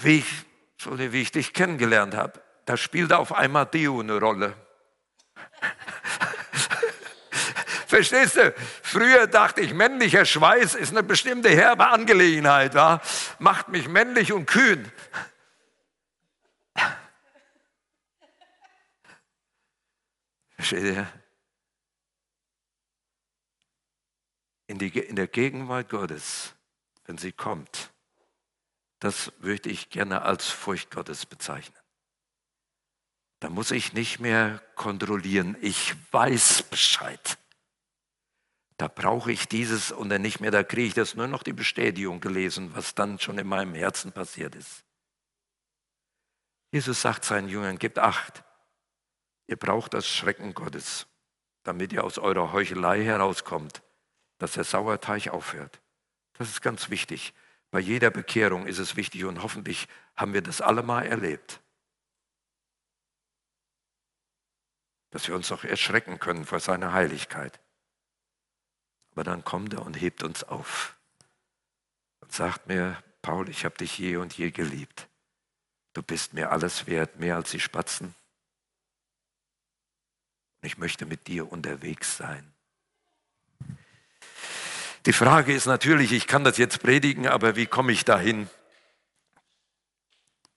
wie 0.00 0.18
ich, 0.18 0.26
wie 0.86 1.22
ich 1.22 1.32
dich 1.32 1.52
kennengelernt 1.52 2.14
habe, 2.14 2.40
da 2.66 2.76
spielt 2.76 3.12
auf 3.12 3.32
einmal 3.32 3.66
Deo 3.66 4.00
eine 4.00 4.18
Rolle. 4.18 4.54
Verstehst 7.94 8.34
du? 8.34 8.52
Früher 8.82 9.28
dachte 9.28 9.60
ich, 9.60 9.72
männlicher 9.72 10.24
Schweiß 10.24 10.74
ist 10.74 10.90
eine 10.90 11.04
bestimmte 11.04 11.48
herbe 11.48 11.86
Angelegenheit, 11.86 12.74
ja? 12.74 13.00
macht 13.38 13.68
mich 13.68 13.86
männlich 13.86 14.32
und 14.32 14.46
kühn. 14.46 14.90
Versteht 20.56 20.82
ihr? 20.82 21.08
In, 24.66 24.80
die, 24.80 24.88
in 24.88 25.14
der 25.14 25.28
Gegenwart 25.28 25.88
Gottes, 25.88 26.52
wenn 27.04 27.16
sie 27.16 27.30
kommt, 27.30 27.92
das 28.98 29.30
würde 29.38 29.70
ich 29.70 29.88
gerne 29.90 30.22
als 30.22 30.48
Furcht 30.48 30.90
Gottes 30.90 31.26
bezeichnen. 31.26 31.78
Da 33.38 33.50
muss 33.50 33.70
ich 33.70 33.92
nicht 33.92 34.18
mehr 34.18 34.60
kontrollieren. 34.74 35.56
Ich 35.60 35.94
weiß 36.10 36.64
Bescheid. 36.64 37.38
Da 38.76 38.88
brauche 38.88 39.30
ich 39.30 39.46
dieses 39.46 39.92
und 39.92 40.08
dann 40.08 40.22
nicht 40.22 40.40
mehr, 40.40 40.50
da 40.50 40.64
kriege 40.64 40.88
ich 40.88 40.94
das 40.94 41.14
nur 41.14 41.28
noch 41.28 41.42
die 41.42 41.52
Bestätigung 41.52 42.20
gelesen, 42.20 42.74
was 42.74 42.94
dann 42.94 43.18
schon 43.20 43.38
in 43.38 43.46
meinem 43.46 43.74
Herzen 43.74 44.12
passiert 44.12 44.54
ist. 44.54 44.84
Jesus 46.72 47.00
sagt 47.00 47.24
seinen 47.24 47.48
Jüngern, 47.48 47.78
gebt 47.78 48.00
acht, 48.00 48.42
ihr 49.46 49.56
braucht 49.56 49.94
das 49.94 50.08
Schrecken 50.08 50.54
Gottes, 50.54 51.06
damit 51.62 51.92
ihr 51.92 52.02
aus 52.02 52.18
eurer 52.18 52.52
Heuchelei 52.52 53.04
herauskommt, 53.04 53.82
dass 54.38 54.54
der 54.54 54.64
Sauerteig 54.64 55.28
aufhört. 55.28 55.80
Das 56.32 56.48
ist 56.48 56.60
ganz 56.60 56.90
wichtig. 56.90 57.32
Bei 57.70 57.78
jeder 57.78 58.10
Bekehrung 58.10 58.66
ist 58.66 58.78
es 58.78 58.96
wichtig 58.96 59.24
und 59.24 59.42
hoffentlich 59.42 59.86
haben 60.16 60.32
wir 60.32 60.42
das 60.42 60.60
alle 60.60 60.82
mal 60.82 61.06
erlebt, 61.06 61.60
dass 65.10 65.28
wir 65.28 65.36
uns 65.36 65.48
noch 65.50 65.62
erschrecken 65.62 66.18
können 66.18 66.44
vor 66.44 66.58
seiner 66.58 66.92
Heiligkeit. 66.92 67.60
Aber 69.14 69.22
dann 69.22 69.44
kommt 69.44 69.72
er 69.72 69.82
und 69.86 69.94
hebt 69.94 70.24
uns 70.24 70.42
auf 70.42 70.96
und 72.20 72.32
sagt 72.32 72.66
mir, 72.66 73.00
Paul, 73.22 73.48
ich 73.48 73.64
habe 73.64 73.76
dich 73.76 73.96
je 73.96 74.16
und 74.16 74.36
je 74.36 74.50
geliebt. 74.50 75.08
Du 75.92 76.02
bist 76.02 76.34
mir 76.34 76.50
alles 76.50 76.88
wert, 76.88 77.20
mehr 77.20 77.36
als 77.36 77.52
die 77.52 77.60
Spatzen. 77.60 78.14
Und 80.60 80.66
ich 80.66 80.78
möchte 80.78 81.06
mit 81.06 81.28
dir 81.28 81.50
unterwegs 81.50 82.16
sein. 82.16 82.52
Die 85.06 85.12
Frage 85.12 85.54
ist 85.54 85.66
natürlich, 85.66 86.12
ich 86.12 86.26
kann 86.26 86.42
das 86.42 86.56
jetzt 86.56 86.82
predigen, 86.82 87.28
aber 87.28 87.54
wie 87.54 87.66
komme 87.66 87.92
ich 87.92 88.04
dahin? 88.04 88.48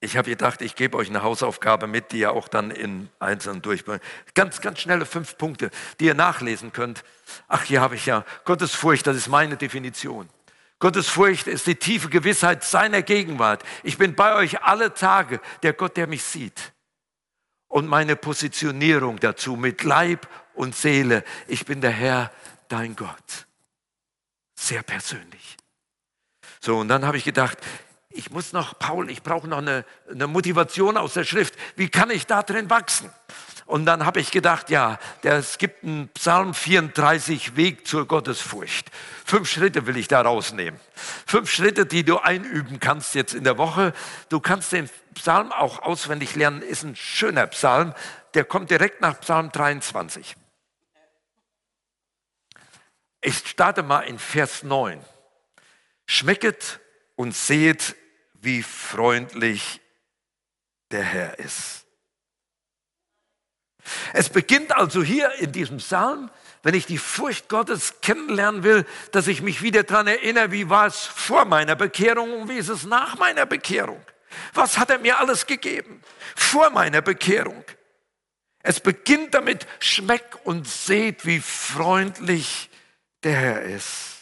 Ich 0.00 0.16
habe 0.16 0.30
gedacht, 0.30 0.62
ich 0.62 0.76
gebe 0.76 0.96
euch 0.96 1.08
eine 1.08 1.22
Hausaufgabe 1.22 1.88
mit, 1.88 2.12
die 2.12 2.20
ihr 2.20 2.32
auch 2.32 2.46
dann 2.46 2.70
in 2.70 3.08
Einzelnen 3.18 3.62
durchbringt. 3.62 4.02
Ganz, 4.34 4.60
ganz 4.60 4.78
schnelle 4.78 5.06
fünf 5.06 5.36
Punkte, 5.38 5.70
die 5.98 6.04
ihr 6.04 6.14
nachlesen 6.14 6.72
könnt. 6.72 7.02
Ach, 7.48 7.64
hier 7.64 7.80
habe 7.80 7.96
ich 7.96 8.06
ja 8.06 8.24
Gottesfurcht, 8.44 9.06
das 9.08 9.16
ist 9.16 9.28
meine 9.28 9.56
Definition. 9.56 10.28
Gottesfurcht 10.78 11.48
ist 11.48 11.66
die 11.66 11.74
tiefe 11.74 12.08
Gewissheit 12.08 12.62
seiner 12.62 13.02
Gegenwart. 13.02 13.64
Ich 13.82 13.98
bin 13.98 14.14
bei 14.14 14.36
euch 14.36 14.62
alle 14.62 14.94
Tage, 14.94 15.40
der 15.64 15.72
Gott, 15.72 15.96
der 15.96 16.06
mich 16.06 16.22
sieht. 16.22 16.72
Und 17.66 17.88
meine 17.88 18.14
Positionierung 18.14 19.18
dazu 19.18 19.56
mit 19.56 19.82
Leib 19.82 20.28
und 20.54 20.76
Seele. 20.76 21.24
Ich 21.48 21.66
bin 21.66 21.80
der 21.80 21.90
Herr, 21.90 22.30
dein 22.68 22.94
Gott. 22.94 23.46
Sehr 24.54 24.84
persönlich. 24.84 25.56
So, 26.60 26.78
und 26.78 26.88
dann 26.88 27.04
habe 27.04 27.16
ich 27.16 27.24
gedacht, 27.24 27.58
ich 28.10 28.30
muss 28.30 28.52
noch, 28.52 28.78
Paul, 28.78 29.10
ich 29.10 29.22
brauche 29.22 29.48
noch 29.48 29.58
eine, 29.58 29.84
eine, 30.10 30.26
Motivation 30.26 30.96
aus 30.96 31.14
der 31.14 31.24
Schrift. 31.24 31.54
Wie 31.76 31.88
kann 31.88 32.10
ich 32.10 32.26
da 32.26 32.42
drin 32.42 32.70
wachsen? 32.70 33.10
Und 33.66 33.84
dann 33.84 34.06
habe 34.06 34.18
ich 34.18 34.30
gedacht, 34.30 34.70
ja, 34.70 34.98
es 35.22 35.58
gibt 35.58 35.84
einen 35.84 36.08
Psalm 36.08 36.54
34 36.54 37.56
Weg 37.56 37.86
zur 37.86 38.08
Gottesfurcht. 38.08 38.90
Fünf 39.26 39.50
Schritte 39.50 39.86
will 39.86 39.98
ich 39.98 40.08
da 40.08 40.22
rausnehmen. 40.22 40.80
Fünf 41.26 41.50
Schritte, 41.50 41.84
die 41.84 42.02
du 42.02 42.16
einüben 42.16 42.80
kannst 42.80 43.14
jetzt 43.14 43.34
in 43.34 43.44
der 43.44 43.58
Woche. 43.58 43.92
Du 44.30 44.40
kannst 44.40 44.72
den 44.72 44.88
Psalm 45.14 45.52
auch 45.52 45.82
auswendig 45.82 46.34
lernen, 46.34 46.62
ist 46.62 46.82
ein 46.82 46.96
schöner 46.96 47.46
Psalm. 47.48 47.92
Der 48.32 48.44
kommt 48.44 48.70
direkt 48.70 49.02
nach 49.02 49.20
Psalm 49.20 49.52
23. 49.52 50.34
Ich 53.20 53.36
starte 53.46 53.82
mal 53.82 54.00
in 54.00 54.18
Vers 54.18 54.62
9. 54.62 55.04
Schmecket 56.06 56.80
und 57.18 57.34
seht, 57.34 57.96
wie 58.34 58.62
freundlich 58.62 59.80
der 60.92 61.02
Herr 61.02 61.38
ist. 61.40 61.84
Es 64.12 64.28
beginnt 64.28 64.70
also 64.76 65.02
hier 65.02 65.32
in 65.40 65.50
diesem 65.50 65.78
Psalm, 65.78 66.30
wenn 66.62 66.74
ich 66.74 66.86
die 66.86 66.98
Furcht 66.98 67.48
Gottes 67.48 68.00
kennenlernen 68.02 68.62
will, 68.62 68.86
dass 69.10 69.26
ich 69.26 69.42
mich 69.42 69.62
wieder 69.62 69.82
daran 69.82 70.06
erinnere, 70.06 70.52
wie 70.52 70.70
war 70.70 70.86
es 70.86 71.06
vor 71.06 71.44
meiner 71.44 71.74
Bekehrung 71.74 72.42
und 72.42 72.48
wie 72.48 72.58
ist 72.58 72.68
es 72.68 72.84
nach 72.84 73.18
meiner 73.18 73.46
Bekehrung. 73.46 74.00
Was 74.54 74.78
hat 74.78 74.90
er 74.90 75.00
mir 75.00 75.18
alles 75.18 75.46
gegeben 75.46 76.00
vor 76.36 76.70
meiner 76.70 77.02
Bekehrung? 77.02 77.64
Es 78.62 78.78
beginnt 78.78 79.34
damit, 79.34 79.66
schmeckt 79.80 80.46
und 80.46 80.68
seht, 80.68 81.26
wie 81.26 81.40
freundlich 81.40 82.70
der 83.24 83.34
Herr 83.34 83.62
ist. 83.62 84.17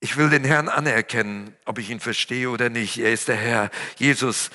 Ich 0.00 0.16
will 0.16 0.30
den 0.30 0.44
Herrn 0.44 0.68
anerkennen, 0.68 1.54
ob 1.66 1.78
ich 1.78 1.90
ihn 1.90 2.00
verstehe 2.00 2.48
oder 2.48 2.70
nicht. 2.70 2.96
Er 2.98 3.12
ist 3.12 3.28
der 3.28 3.36
Herr. 3.36 3.70
Jesus, 3.96 4.50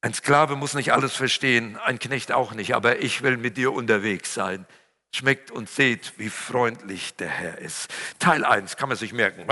ein 0.00 0.14
Sklave 0.14 0.56
muss 0.56 0.72
nicht 0.72 0.92
alles 0.92 1.14
verstehen, 1.14 1.76
ein 1.76 1.98
Knecht 1.98 2.32
auch 2.32 2.52
nicht, 2.52 2.74
aber 2.74 3.00
ich 3.00 3.22
will 3.22 3.36
mit 3.36 3.58
dir 3.58 3.72
unterwegs 3.72 4.32
sein. 4.32 4.66
Schmeckt 5.14 5.50
und 5.50 5.68
seht, 5.68 6.14
wie 6.18 6.30
freundlich 6.30 7.14
der 7.16 7.28
Herr 7.28 7.58
ist. 7.58 7.92
Teil 8.18 8.44
1 8.44 8.76
kann 8.76 8.88
man 8.88 8.96
sich 8.96 9.12
merken. 9.12 9.46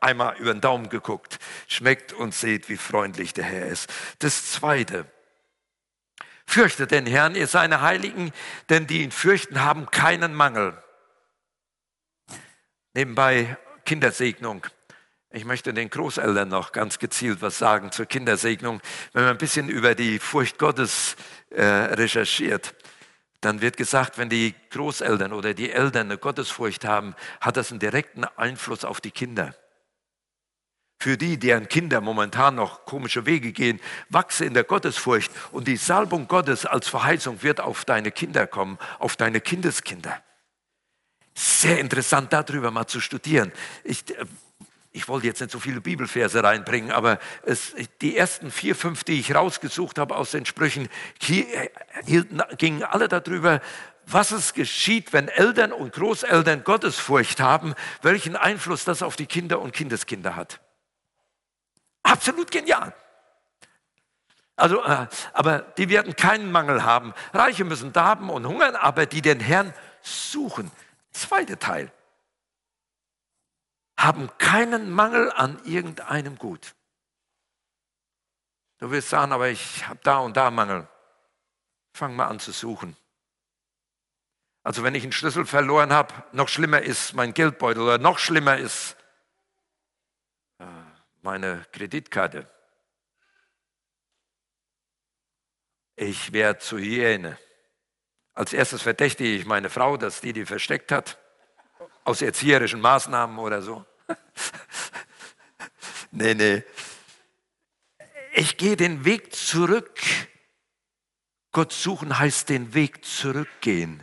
Einmal 0.00 0.36
über 0.38 0.52
den 0.52 0.60
Daumen 0.60 0.88
geguckt. 0.88 1.38
Schmeckt 1.68 2.12
und 2.12 2.34
seht, 2.34 2.68
wie 2.68 2.76
freundlich 2.76 3.34
der 3.34 3.44
Herr 3.44 3.66
ist. 3.66 3.92
Das 4.18 4.50
zweite. 4.50 5.06
Fürchtet 6.46 6.90
den 6.90 7.06
Herrn, 7.06 7.36
ihr 7.36 7.46
seine 7.46 7.80
Heiligen, 7.80 8.32
denn 8.68 8.88
die 8.88 9.02
ihn 9.02 9.12
fürchten, 9.12 9.62
haben 9.62 9.90
keinen 9.90 10.34
Mangel. 10.34 10.82
Nebenbei 12.94 13.56
Kindersegnung. 13.84 14.66
Ich 15.30 15.44
möchte 15.44 15.72
den 15.72 15.88
Großeltern 15.88 16.48
noch 16.48 16.72
ganz 16.72 16.98
gezielt 16.98 17.40
was 17.40 17.58
sagen 17.58 17.90
zur 17.90 18.06
Kindersegnung. 18.06 18.80
Wenn 19.12 19.22
man 19.22 19.32
ein 19.32 19.38
bisschen 19.38 19.68
über 19.68 19.94
die 19.94 20.18
Furcht 20.18 20.58
Gottes 20.58 21.16
äh, 21.50 21.64
recherchiert, 21.64 22.74
dann 23.40 23.60
wird 23.60 23.76
gesagt, 23.76 24.18
wenn 24.18 24.28
die 24.28 24.54
Großeltern 24.70 25.32
oder 25.32 25.54
die 25.54 25.70
Eltern 25.70 26.08
eine 26.08 26.18
Gottesfurcht 26.18 26.84
haben, 26.84 27.14
hat 27.40 27.56
das 27.56 27.70
einen 27.70 27.80
direkten 27.80 28.24
Einfluss 28.24 28.84
auf 28.84 29.00
die 29.00 29.10
Kinder. 29.10 29.54
Für 31.00 31.16
die, 31.16 31.36
deren 31.36 31.66
Kinder 31.66 32.00
momentan 32.00 32.54
noch 32.54 32.84
komische 32.84 33.26
Wege 33.26 33.52
gehen, 33.52 33.80
wachse 34.08 34.44
in 34.44 34.54
der 34.54 34.62
Gottesfurcht 34.62 35.32
und 35.50 35.66
die 35.66 35.76
Salbung 35.76 36.28
Gottes 36.28 36.64
als 36.66 36.88
Verheißung 36.88 37.42
wird 37.42 37.60
auf 37.60 37.84
deine 37.84 38.12
Kinder 38.12 38.46
kommen, 38.46 38.78
auf 39.00 39.16
deine 39.16 39.40
Kindeskinder. 39.40 40.22
Sehr 41.34 41.78
interessant, 41.78 42.32
darüber 42.32 42.70
mal 42.70 42.86
zu 42.86 43.00
studieren. 43.00 43.52
Ich, 43.84 44.10
äh, 44.16 44.24
ich 44.92 45.08
wollte 45.08 45.26
jetzt 45.26 45.40
nicht 45.40 45.50
so 45.50 45.58
viele 45.58 45.80
Bibelverse 45.80 46.42
reinbringen, 46.42 46.90
aber 46.90 47.18
es, 47.44 47.74
die 48.02 48.16
ersten 48.16 48.50
vier, 48.50 48.76
fünf, 48.76 49.04
die 49.04 49.18
ich 49.18 49.34
rausgesucht 49.34 49.98
habe 49.98 50.16
aus 50.16 50.32
den 50.32 50.44
Sprüchen, 50.44 50.88
äh, 51.28 51.70
gingen 52.58 52.82
alle 52.82 53.08
darüber, 53.08 53.60
was 54.06 54.32
es 54.32 54.52
geschieht, 54.52 55.12
wenn 55.12 55.28
Eltern 55.28 55.72
und 55.72 55.92
Großeltern 55.94 56.64
Gottesfurcht 56.64 57.40
haben, 57.40 57.74
welchen 58.02 58.36
Einfluss 58.36 58.84
das 58.84 59.02
auf 59.02 59.16
die 59.16 59.26
Kinder 59.26 59.60
und 59.60 59.72
Kindeskinder 59.72 60.36
hat. 60.36 60.60
Absolut 62.02 62.50
genial. 62.50 62.94
Also, 64.56 64.84
äh, 64.84 65.06
aber 65.32 65.60
die 65.60 65.88
werden 65.88 66.14
keinen 66.14 66.52
Mangel 66.52 66.84
haben. 66.84 67.14
Reiche 67.32 67.64
müssen 67.64 67.92
darben 67.92 68.28
und 68.28 68.46
hungern, 68.46 68.76
aber 68.76 69.06
die 69.06 69.22
den 69.22 69.40
Herrn 69.40 69.72
suchen, 70.02 70.70
Zweiter 71.12 71.58
Teil. 71.58 71.92
Haben 73.96 74.30
keinen 74.38 74.90
Mangel 74.90 75.30
an 75.32 75.62
irgendeinem 75.64 76.36
Gut. 76.36 76.74
Du 78.78 78.90
wirst 78.90 79.10
sagen, 79.10 79.32
aber 79.32 79.48
ich 79.48 79.86
habe 79.86 80.00
da 80.02 80.18
und 80.18 80.36
da 80.36 80.50
Mangel. 80.50 80.88
Fang 81.92 82.16
mal 82.16 82.26
an 82.26 82.40
zu 82.40 82.50
suchen. 82.50 82.96
Also 84.64 84.82
wenn 84.82 84.94
ich 84.94 85.02
einen 85.02 85.12
Schlüssel 85.12 85.44
verloren 85.44 85.92
habe, 85.92 86.14
noch 86.32 86.48
schlimmer 86.48 86.82
ist 86.82 87.14
mein 87.14 87.34
Geldbeutel 87.34 87.82
oder 87.82 87.98
noch 87.98 88.18
schlimmer 88.18 88.56
ist 88.56 88.96
äh, 90.58 90.64
meine 91.20 91.66
Kreditkarte. 91.72 92.48
Ich 95.96 96.32
werde 96.32 96.58
zu 96.60 96.78
Hyäne. 96.78 97.38
Als 98.34 98.52
erstes 98.52 98.82
verdächtige 98.82 99.34
ich 99.34 99.44
meine 99.44 99.68
Frau, 99.68 99.96
dass 99.96 100.20
die 100.20 100.32
die 100.32 100.46
versteckt 100.46 100.90
hat, 100.90 101.18
aus 102.04 102.22
erzieherischen 102.22 102.80
Maßnahmen 102.80 103.38
oder 103.38 103.62
so. 103.62 103.84
nee, 106.10 106.34
nee. 106.34 106.64
Ich 108.32 108.56
gehe 108.56 108.76
den 108.76 109.04
Weg 109.04 109.34
zurück. 109.34 110.00
Gott 111.52 111.72
suchen 111.72 112.18
heißt 112.18 112.48
den 112.48 112.72
Weg 112.72 113.04
zurückgehen. 113.04 114.02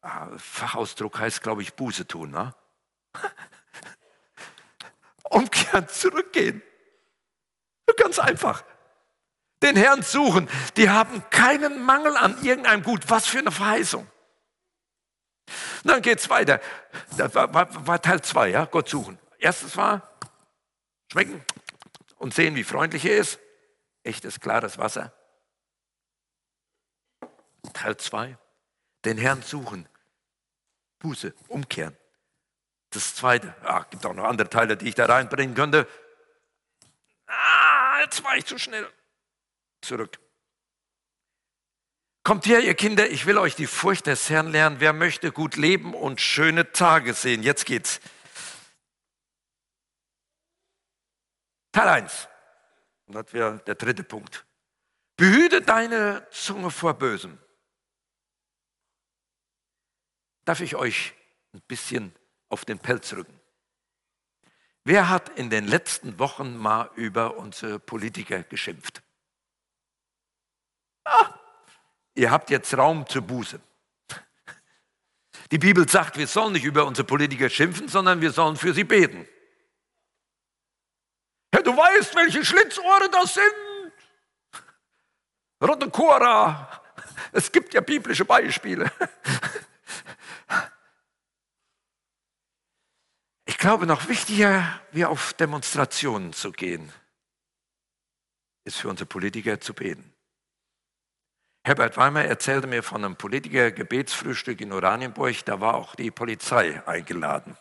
Ah, 0.00 0.30
Fachausdruck 0.38 1.18
heißt, 1.18 1.42
glaube 1.42 1.60
ich, 1.60 1.74
Buße 1.74 2.06
tun. 2.06 2.30
Ne? 2.30 2.54
Umkehren, 5.24 5.86
zurückgehen. 5.88 6.62
Ganz 7.98 8.18
einfach 8.18 8.64
den 9.62 9.76
Herrn 9.76 10.02
suchen, 10.02 10.48
die 10.76 10.88
haben 10.88 11.22
keinen 11.30 11.82
Mangel 11.82 12.16
an 12.16 12.42
irgendeinem 12.42 12.82
Gut. 12.82 13.08
Was 13.08 13.26
für 13.26 13.38
eine 13.38 13.50
Verheißung. 13.50 14.06
Und 15.82 15.90
dann 15.90 16.02
geht 16.02 16.18
es 16.18 16.30
weiter. 16.30 16.60
Das 17.16 17.34
war, 17.34 17.52
war, 17.52 17.86
war 17.86 18.00
Teil 18.00 18.22
2, 18.22 18.48
ja, 18.48 18.64
Gott 18.64 18.88
suchen. 18.88 19.18
Erstes 19.38 19.76
war 19.76 20.10
schmecken 21.10 21.44
und 22.18 22.34
sehen, 22.34 22.54
wie 22.54 22.64
freundlich 22.64 23.04
er 23.04 23.16
ist. 23.16 23.40
Echtes, 24.02 24.40
klares 24.40 24.78
Wasser. 24.78 25.12
Teil 27.72 27.96
2, 27.96 28.38
den 29.04 29.18
Herrn 29.18 29.42
suchen. 29.42 29.88
Buße, 31.00 31.34
umkehren. 31.48 31.96
Das 32.90 33.14
zweite, 33.14 33.54
ah, 33.62 33.84
gibt 33.88 34.04
auch 34.04 34.14
noch 34.14 34.24
andere 34.24 34.50
Teile, 34.50 34.76
die 34.76 34.88
ich 34.88 34.94
da 34.94 35.06
reinbringen 35.06 35.54
könnte. 35.54 35.86
Ah, 37.26 38.00
jetzt 38.00 38.22
war 38.24 38.36
ich 38.36 38.44
zu 38.44 38.58
schnell 38.58 38.86
zurück. 39.82 40.18
Kommt 42.22 42.46
her, 42.46 42.60
ihr 42.60 42.74
Kinder, 42.74 43.08
ich 43.10 43.26
will 43.26 43.38
euch 43.38 43.54
die 43.54 43.66
Furcht 43.66 44.06
des 44.06 44.28
Herrn 44.28 44.52
lernen. 44.52 44.76
Wer 44.78 44.92
möchte 44.92 45.32
gut 45.32 45.56
leben 45.56 45.94
und 45.94 46.20
schöne 46.20 46.70
Tage 46.72 47.14
sehen? 47.14 47.42
Jetzt 47.42 47.64
geht's. 47.64 48.00
Teil 51.72 51.88
1. 51.88 52.28
Und 53.06 53.14
das 53.14 53.32
wäre 53.32 53.58
der 53.60 53.74
dritte 53.74 54.04
Punkt. 54.04 54.44
Behüte 55.16 55.62
deine 55.62 56.26
Zunge 56.30 56.70
vor 56.70 56.94
Bösem. 56.94 57.38
Darf 60.44 60.60
ich 60.60 60.76
euch 60.76 61.14
ein 61.52 61.62
bisschen 61.62 62.14
auf 62.48 62.64
den 62.64 62.78
Pelz 62.78 63.12
rücken? 63.12 63.40
Wer 64.84 65.08
hat 65.08 65.28
in 65.38 65.50
den 65.50 65.66
letzten 65.66 66.18
Wochen 66.18 66.56
mal 66.56 66.90
über 66.96 67.36
unsere 67.36 67.78
Politiker 67.78 68.42
geschimpft? 68.42 69.02
Ah, 71.04 71.34
ihr 72.14 72.30
habt 72.30 72.50
jetzt 72.50 72.76
Raum 72.76 73.06
zur 73.06 73.22
Buße. 73.22 73.60
Die 75.50 75.58
Bibel 75.58 75.88
sagt, 75.88 76.16
wir 76.16 76.26
sollen 76.26 76.52
nicht 76.52 76.64
über 76.64 76.86
unsere 76.86 77.06
Politiker 77.06 77.48
schimpfen, 77.48 77.88
sondern 77.88 78.20
wir 78.20 78.30
sollen 78.30 78.56
für 78.56 78.72
sie 78.72 78.84
beten. 78.84 79.26
Ja, 81.52 81.62
du 81.62 81.76
weißt, 81.76 82.14
welche 82.14 82.44
Schlitzohre 82.44 83.10
das 83.10 83.34
sind. 83.34 83.92
Rote 85.62 85.90
Cora. 85.90 86.82
Es 87.32 87.50
gibt 87.50 87.74
ja 87.74 87.80
biblische 87.80 88.24
Beispiele. 88.24 88.90
Ich 93.46 93.58
glaube, 93.58 93.86
noch 93.86 94.08
wichtiger, 94.08 94.80
wie 94.92 95.04
auf 95.04 95.34
Demonstrationen 95.34 96.32
zu 96.32 96.52
gehen, 96.52 96.92
ist 98.64 98.78
für 98.78 98.88
unsere 98.88 99.06
Politiker 99.06 99.60
zu 99.60 99.74
beten. 99.74 100.14
Herbert 101.62 101.96
Weimer 101.96 102.24
erzählte 102.24 102.66
mir 102.66 102.82
von 102.82 103.04
einem 103.04 103.16
Politiker-Gebetsfrühstück 103.16 104.60
in 104.60 104.72
Oranienburg, 104.72 105.44
da 105.44 105.60
war 105.60 105.74
auch 105.74 105.94
die 105.94 106.10
Polizei 106.10 106.82
eingeladen. 106.86 107.56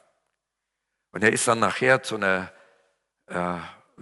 Und 1.12 1.24
er 1.24 1.34
ist 1.34 1.48
dann 1.48 1.60
nachher 1.60 2.02
zu 2.04 2.16
einer 2.16 2.52
äh, 3.28 3.56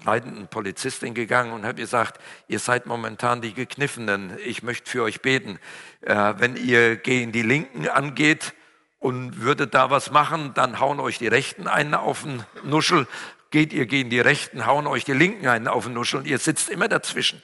leidenden 0.05 0.47
Polizistin 0.47 1.13
gegangen 1.13 1.51
und 1.51 1.65
hat 1.65 1.77
gesagt, 1.77 2.21
ihr 2.47 2.59
seid 2.59 2.85
momentan 2.85 3.41
die 3.41 3.53
Gekniffenen, 3.53 4.37
ich 4.45 4.61
möchte 4.61 4.89
für 4.89 5.03
euch 5.03 5.21
beten. 5.21 5.59
Äh, 6.01 6.33
wenn 6.37 6.55
ihr 6.55 6.97
gegen 6.97 7.31
die 7.31 7.41
Linken 7.41 7.87
angeht, 7.87 8.53
und 8.99 9.41
würdet 9.41 9.73
da 9.73 9.89
was 9.89 10.11
machen, 10.11 10.53
dann 10.53 10.79
hauen 10.79 10.99
euch 10.99 11.17
die 11.17 11.27
Rechten 11.27 11.67
einen 11.67 11.93
auf 11.93 12.23
den 12.23 12.43
Nuschel. 12.63 13.07
Geht 13.51 13.71
ihr 13.71 13.85
gegen 13.85 14.09
die 14.09 14.19
Rechten, 14.19 14.65
hauen 14.65 14.87
euch 14.87 15.05
die 15.05 15.13
Linken 15.13 15.47
einen 15.47 15.67
auf 15.67 15.85
den 15.85 15.93
Nuschel 15.93 16.19
und 16.19 16.27
ihr 16.27 16.39
sitzt 16.39 16.69
immer 16.69 16.87
dazwischen. 16.87 17.41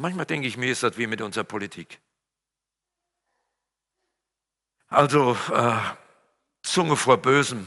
Manchmal 0.00 0.24
denke 0.24 0.48
ich 0.48 0.56
mir, 0.56 0.72
ist 0.72 0.82
das 0.82 0.96
wie 0.96 1.06
mit 1.06 1.20
unserer 1.20 1.44
Politik. 1.44 2.00
Also 4.88 5.36
äh, 5.52 5.78
Zunge 6.62 6.96
vor 6.96 7.18
Bösem. 7.18 7.66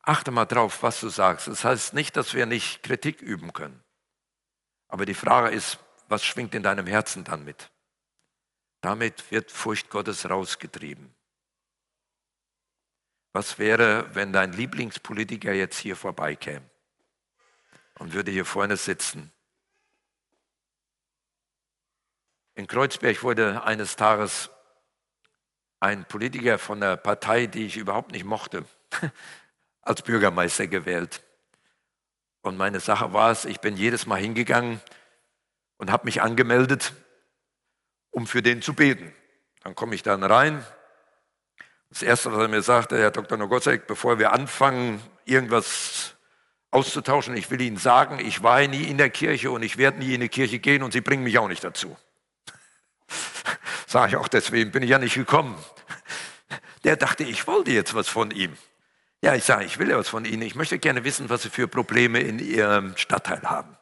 Achte 0.00 0.30
mal 0.30 0.46
drauf, 0.46 0.82
was 0.82 1.00
du 1.00 1.10
sagst. 1.10 1.48
Das 1.48 1.62
heißt 1.62 1.92
nicht, 1.92 2.16
dass 2.16 2.32
wir 2.32 2.46
nicht 2.46 2.82
Kritik 2.82 3.20
üben 3.20 3.52
können. 3.52 3.84
Aber 4.88 5.04
die 5.04 5.12
Frage 5.12 5.54
ist, 5.54 5.78
was 6.08 6.24
schwingt 6.24 6.54
in 6.54 6.62
deinem 6.62 6.86
Herzen 6.86 7.24
dann 7.24 7.44
mit? 7.44 7.70
Damit 8.80 9.30
wird 9.30 9.52
Furcht 9.52 9.90
Gottes 9.90 10.30
rausgetrieben. 10.30 11.14
Was 13.32 13.58
wäre, 13.58 14.14
wenn 14.14 14.32
dein 14.32 14.54
Lieblingspolitiker 14.54 15.52
jetzt 15.52 15.78
hier 15.78 15.94
vorbeikäme 15.94 16.68
und 17.98 18.14
würde 18.14 18.30
hier 18.30 18.46
vorne 18.46 18.78
sitzen? 18.78 19.30
In 22.60 22.66
Kreuzberg 22.66 23.22
wurde 23.22 23.64
eines 23.64 23.96
Tages 23.96 24.50
ein 25.80 26.04
Politiker 26.04 26.58
von 26.58 26.78
der 26.78 26.98
Partei, 26.98 27.46
die 27.46 27.64
ich 27.64 27.78
überhaupt 27.78 28.12
nicht 28.12 28.26
mochte, 28.26 28.66
als 29.80 30.02
Bürgermeister 30.02 30.66
gewählt. 30.66 31.22
Und 32.42 32.58
meine 32.58 32.80
Sache 32.80 33.14
war 33.14 33.30
es, 33.30 33.46
ich 33.46 33.60
bin 33.60 33.78
jedes 33.78 34.04
Mal 34.04 34.20
hingegangen 34.20 34.78
und 35.78 35.90
habe 35.90 36.04
mich 36.04 36.20
angemeldet, 36.20 36.92
um 38.10 38.26
für 38.26 38.42
den 38.42 38.60
zu 38.60 38.74
beten. 38.74 39.10
Dann 39.62 39.74
komme 39.74 39.94
ich 39.94 40.02
dann 40.02 40.22
rein, 40.22 40.62
das 41.88 42.02
Erste, 42.02 42.30
was 42.30 42.42
er 42.42 42.48
mir 42.48 42.60
sagte, 42.60 42.98
Herr 42.98 43.10
Dr. 43.10 43.38
Nogosek, 43.38 43.86
bevor 43.86 44.18
wir 44.18 44.34
anfangen, 44.34 45.02
irgendwas 45.24 46.14
auszutauschen, 46.72 47.34
ich 47.38 47.50
will 47.50 47.62
Ihnen 47.62 47.78
sagen, 47.78 48.18
ich 48.18 48.42
war 48.42 48.60
nie 48.66 48.84
in 48.84 48.98
der 48.98 49.08
Kirche 49.08 49.50
und 49.50 49.62
ich 49.62 49.78
werde 49.78 50.00
nie 50.00 50.12
in 50.12 50.20
die 50.20 50.28
Kirche 50.28 50.58
gehen 50.58 50.82
und 50.82 50.92
Sie 50.92 51.00
bringen 51.00 51.22
mich 51.22 51.38
auch 51.38 51.48
nicht 51.48 51.64
dazu. 51.64 51.96
Sage 53.90 54.10
ich 54.10 54.16
auch, 54.16 54.28
deswegen 54.28 54.70
bin 54.70 54.84
ich 54.84 54.90
ja 54.90 55.00
nicht 55.00 55.14
gekommen. 55.14 55.58
Der 56.84 56.94
dachte, 56.94 57.24
ich 57.24 57.48
wollte 57.48 57.72
jetzt 57.72 57.92
was 57.92 58.06
von 58.06 58.30
ihm. 58.30 58.56
Ja, 59.20 59.34
ich 59.34 59.42
sage, 59.42 59.64
ich 59.64 59.80
will 59.80 59.90
ja 59.90 59.98
was 59.98 60.08
von 60.08 60.24
Ihnen. 60.24 60.42
Ich 60.42 60.54
möchte 60.54 60.78
gerne 60.78 61.02
wissen, 61.02 61.28
was 61.28 61.42
Sie 61.42 61.50
für 61.50 61.66
Probleme 61.66 62.20
in 62.20 62.38
Ihrem 62.38 62.96
Stadtteil 62.96 63.42
haben. 63.42 63.76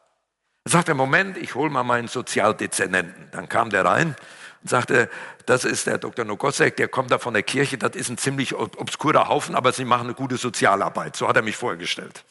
Er 0.65 0.71
sagte, 0.71 0.95
Moment, 0.95 1.37
ich 1.37 1.53
hole 1.53 1.69
mal 1.69 1.83
meinen 1.83 2.07
Sozialdezernenten. 2.07 3.29
Dann 3.29 3.47
kam 3.49 3.69
der 3.69 3.85
rein 3.85 4.15
und 4.63 4.69
sagte, 4.71 5.11
das 5.45 5.63
ist 5.63 5.85
der 5.85 5.99
Dr. 5.99 6.25
Nogosek, 6.25 6.75
der 6.75 6.87
kommt 6.87 7.11
da 7.11 7.19
von 7.19 7.35
der 7.35 7.43
Kirche, 7.43 7.77
das 7.77 7.95
ist 7.95 8.09
ein 8.09 8.17
ziemlich 8.17 8.55
obskurer 8.55 9.27
Haufen, 9.27 9.53
aber 9.53 9.73
sie 9.73 9.85
machen 9.85 10.07
eine 10.07 10.15
gute 10.15 10.37
Sozialarbeit. 10.37 11.17
So 11.17 11.27
hat 11.27 11.35
er 11.35 11.43
mich 11.43 11.55
vorgestellt. 11.55 12.25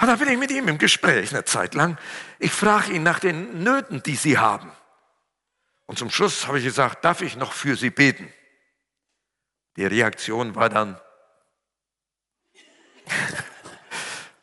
Und 0.00 0.06
da 0.06 0.14
bin 0.14 0.28
ich 0.28 0.38
mit 0.38 0.52
ihm 0.52 0.68
im 0.68 0.78
Gespräch 0.78 1.34
eine 1.34 1.44
Zeit 1.44 1.74
lang. 1.74 1.98
Ich 2.38 2.52
frage 2.52 2.92
ihn 2.92 3.02
nach 3.02 3.18
den 3.18 3.64
Nöten, 3.64 4.00
die 4.04 4.14
sie 4.14 4.38
haben. 4.38 4.70
Und 5.88 5.98
zum 5.98 6.10
Schluss 6.10 6.46
habe 6.46 6.58
ich 6.58 6.64
gesagt, 6.64 7.02
darf 7.04 7.22
ich 7.22 7.34
noch 7.36 7.54
für 7.54 7.74
sie 7.74 7.88
beten? 7.88 8.30
Die 9.76 9.86
Reaktion 9.86 10.54
war 10.54 10.68
dann, 10.68 11.00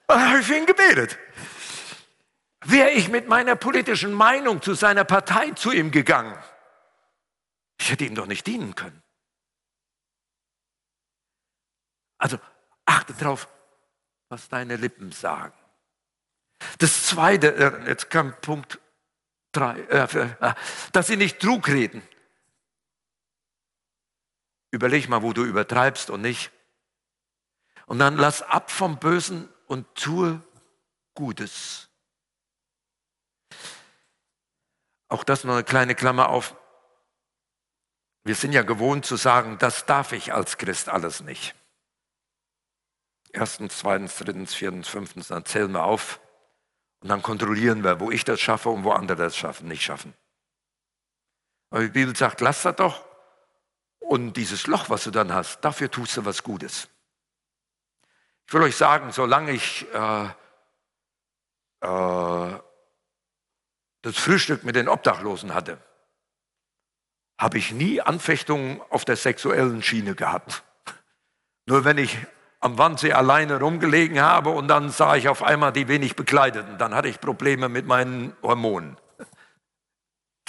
dann 0.08 0.28
habe 0.28 0.40
ich 0.40 0.48
für 0.48 0.58
ihn 0.58 0.66
gebetet. 0.66 1.20
Wäre 2.64 2.90
ich 2.90 3.10
mit 3.10 3.28
meiner 3.28 3.56
politischen 3.56 4.12
Meinung 4.12 4.64
zu 4.64 4.74
seiner 4.74 5.04
Partei 5.04 5.52
zu 5.52 5.72
ihm 5.72 5.92
gegangen, 5.92 6.36
ich 7.80 7.92
hätte 7.92 8.06
ihm 8.06 8.16
doch 8.16 8.26
nicht 8.26 8.48
dienen 8.48 8.74
können. 8.74 9.04
Also 12.18 12.40
achte 12.86 13.14
darauf, 13.14 13.48
was 14.30 14.50
deine 14.50 14.78
Lippen 14.78 15.12
sagen. 15.12 15.54
Das 16.80 17.04
Zweite, 17.06 17.54
äh, 17.56 17.88
jetzt 17.88 18.10
kam 18.10 18.34
Punkt 18.42 18.80
äh, 19.58 20.04
äh, 20.04 20.54
dass 20.92 21.08
sie 21.08 21.18
nicht 21.18 21.40
Trug 21.40 21.68
reden. 21.68 22.02
Überleg 24.72 25.08
mal, 25.10 25.22
wo 25.22 25.34
du 25.34 25.44
übertreibst 25.44 26.10
und 26.10 26.22
nicht. 26.22 26.52
Und 27.86 28.00
dann 28.00 28.18
lass 28.18 28.42
ab 28.42 28.72
vom 28.72 29.00
Bösen 29.00 29.50
und 29.68 29.94
tue 29.96 30.42
Gutes. 31.14 31.90
Auch 35.08 35.24
das 35.24 35.44
noch 35.44 35.54
eine 35.54 35.64
kleine 35.64 35.96
Klammer 35.96 36.30
auf. 36.30 36.56
Wir 38.24 38.36
sind 38.36 38.54
ja 38.54 38.64
gewohnt 38.64 39.06
zu 39.06 39.16
sagen, 39.16 39.58
das 39.60 39.86
darf 39.86 40.12
ich 40.12 40.34
als 40.34 40.58
Christ 40.58 40.90
alles 40.90 41.22
nicht. 41.22 41.56
Erstens, 43.32 43.78
zweitens, 43.78 44.18
drittens, 44.18 44.56
viertens, 44.56 44.88
fünftens, 44.88 45.28
dann 45.28 45.46
zählen 45.46 45.72
wir 45.72 45.84
auf 45.84 46.20
und 47.06 47.10
dann 47.10 47.22
kontrollieren 47.22 47.84
wir, 47.84 48.00
wo 48.00 48.10
ich 48.10 48.24
das 48.24 48.42
schaffe 48.42 48.70
und 48.70 48.84
wo 48.84 48.90
andere 48.90 49.16
das 49.16 49.38
schaffen, 49.38 49.68
nicht 49.68 49.84
schaffen. 49.84 50.16
Aber 51.70 51.84
die 51.84 51.90
Bibel 51.90 52.16
sagt, 52.16 52.42
lass 52.42 52.64
das 52.64 52.78
doch. 52.78 53.06
Und 54.00 54.34
dieses 54.34 54.66
Loch, 54.66 54.90
was 54.90 55.04
du 55.04 55.12
dann 55.12 55.32
hast, 55.32 55.62
dafür 55.62 55.92
tust 55.92 56.18
du 56.18 56.26
was 56.26 56.42
Gutes. 56.42 56.88
Ich 58.48 58.54
will 58.56 58.64
euch 58.64 58.76
sagen, 58.76 59.12
solange 59.12 59.52
ich 59.52 59.86
äh, 59.94 60.26
äh, 61.82 62.60
das 64.02 64.18
Frühstück 64.18 64.64
mit 64.64 64.76
den 64.76 64.90
Obdachlosen 64.90 65.54
hatte, 65.54 65.78
habe 67.38 67.60
ich 67.60 67.72
nie 67.72 68.02
Anfechtungen 68.02 68.82
auf 68.90 69.06
der 69.06 69.16
sexuellen 69.16 69.84
Schiene 69.84 70.16
gehabt. 70.16 70.64
Nur 71.68 71.86
wenn 71.86 72.00
ich 72.00 72.18
am 72.66 72.80
Wannsee 72.80 73.14
alleine 73.14 73.60
rumgelegen 73.60 74.20
habe 74.20 74.50
und 74.50 74.68
dann 74.68 74.90
sah 74.90 75.16
ich 75.16 75.30
auf 75.30 75.44
einmal 75.44 75.72
die 75.72 75.88
wenig 75.88 76.16
Bekleideten, 76.16 76.80
dann 76.80 76.96
hatte 76.96 77.08
ich 77.08 77.22
Probleme 77.22 77.70
mit 77.70 77.86
meinen 77.86 78.36
Hormonen. 78.42 78.98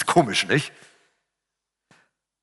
Komisch, 0.07 0.47
nicht? 0.47 0.73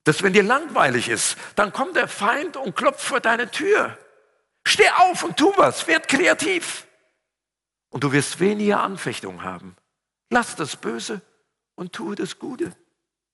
Dass 0.03 0.21
wenn 0.21 0.33
dir 0.33 0.43
langweilig 0.43 1.09
ist, 1.09 1.37
dann 1.55 1.73
kommt 1.73 1.95
der 1.95 2.07
Feind 2.07 2.55
und 2.55 2.75
klopft 2.75 3.01
vor 3.01 3.19
deine 3.19 3.49
Tür. 3.49 3.97
Steh 4.63 4.89
auf 4.91 5.23
und 5.23 5.37
tu 5.37 5.51
was, 5.57 5.87
werd 5.87 6.07
kreativ. 6.07 6.85
Und 7.89 8.03
du 8.03 8.11
wirst 8.11 8.39
weniger 8.39 8.81
Anfechtungen 8.81 9.41
haben. 9.41 9.75
Lass 10.29 10.55
das 10.55 10.75
Böse 10.75 11.21
und 11.73 11.93
tue 11.93 12.15
das 12.15 12.37
Gute. 12.37 12.75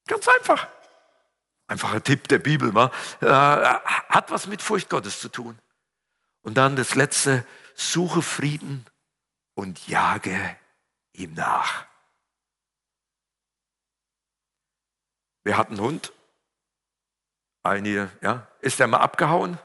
Ganz 0.08 0.26
einfach. 0.30 0.70
Einfacher 1.68 2.02
Tipp 2.02 2.30
der 2.30 2.40
Bibel, 2.40 2.74
war, 2.74 2.92
äh, 3.20 3.26
hat 3.28 4.32
was 4.32 4.48
mit 4.48 4.62
Furcht 4.62 4.90
Gottes 4.90 5.20
zu 5.20 5.28
tun. 5.28 5.60
Und 6.50 6.56
dann 6.56 6.76
das 6.76 6.96
letzte, 6.96 7.46
suche 7.76 8.24
Frieden 8.24 8.84
und 9.54 9.88
jage 9.88 10.58
ihm 11.14 11.36
nach. 11.36 11.86
Wer 15.44 15.58
hat 15.58 15.68
einen 15.68 15.80
Hund? 15.80 16.12
Einige, 17.62 18.10
ja. 18.22 18.48
Ist 18.62 18.80
der 18.80 18.88
mal 18.88 18.98
abgehauen? 18.98 19.60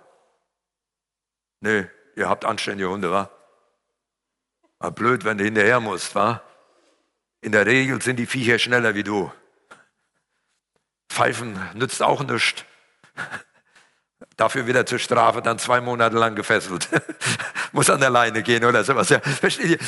Nee, 1.61 1.89
ihr 2.17 2.29
habt 2.29 2.45
anständige 2.45 2.91
Hunde, 2.91 3.11
wa? 3.11 3.31
Aber 4.79 4.91
blöd, 4.91 5.25
wenn 5.25 5.39
du 5.39 5.45
hinterher 5.45 5.81
musst, 5.81 6.15
wa? 6.15 6.43
In 7.41 7.53
der 7.53 7.65
Regel 7.65 8.03
sind 8.03 8.17
die 8.17 8.27
Viecher 8.27 8.59
schneller 8.59 8.95
wie 8.95 9.05
du. 9.05 9.33
Pfeifen 11.09 11.59
nützt 11.79 12.03
auch 12.03 12.23
nichts. 12.25 12.63
Dafür 14.37 14.67
wieder 14.67 14.85
zur 14.85 14.99
Strafe, 14.99 15.43
dann 15.43 15.59
zwei 15.59 15.81
Monate 15.81 16.17
lang 16.17 16.35
gefesselt. 16.35 16.89
Muss 17.73 17.89
an 17.89 18.01
der 18.01 18.11
Leine 18.11 18.43
gehen 18.43 18.65
oder 18.65 18.83
sowas. 18.85 19.09
Ja, 19.09 19.21
versteht 19.21 19.67
ihr? 19.67 19.79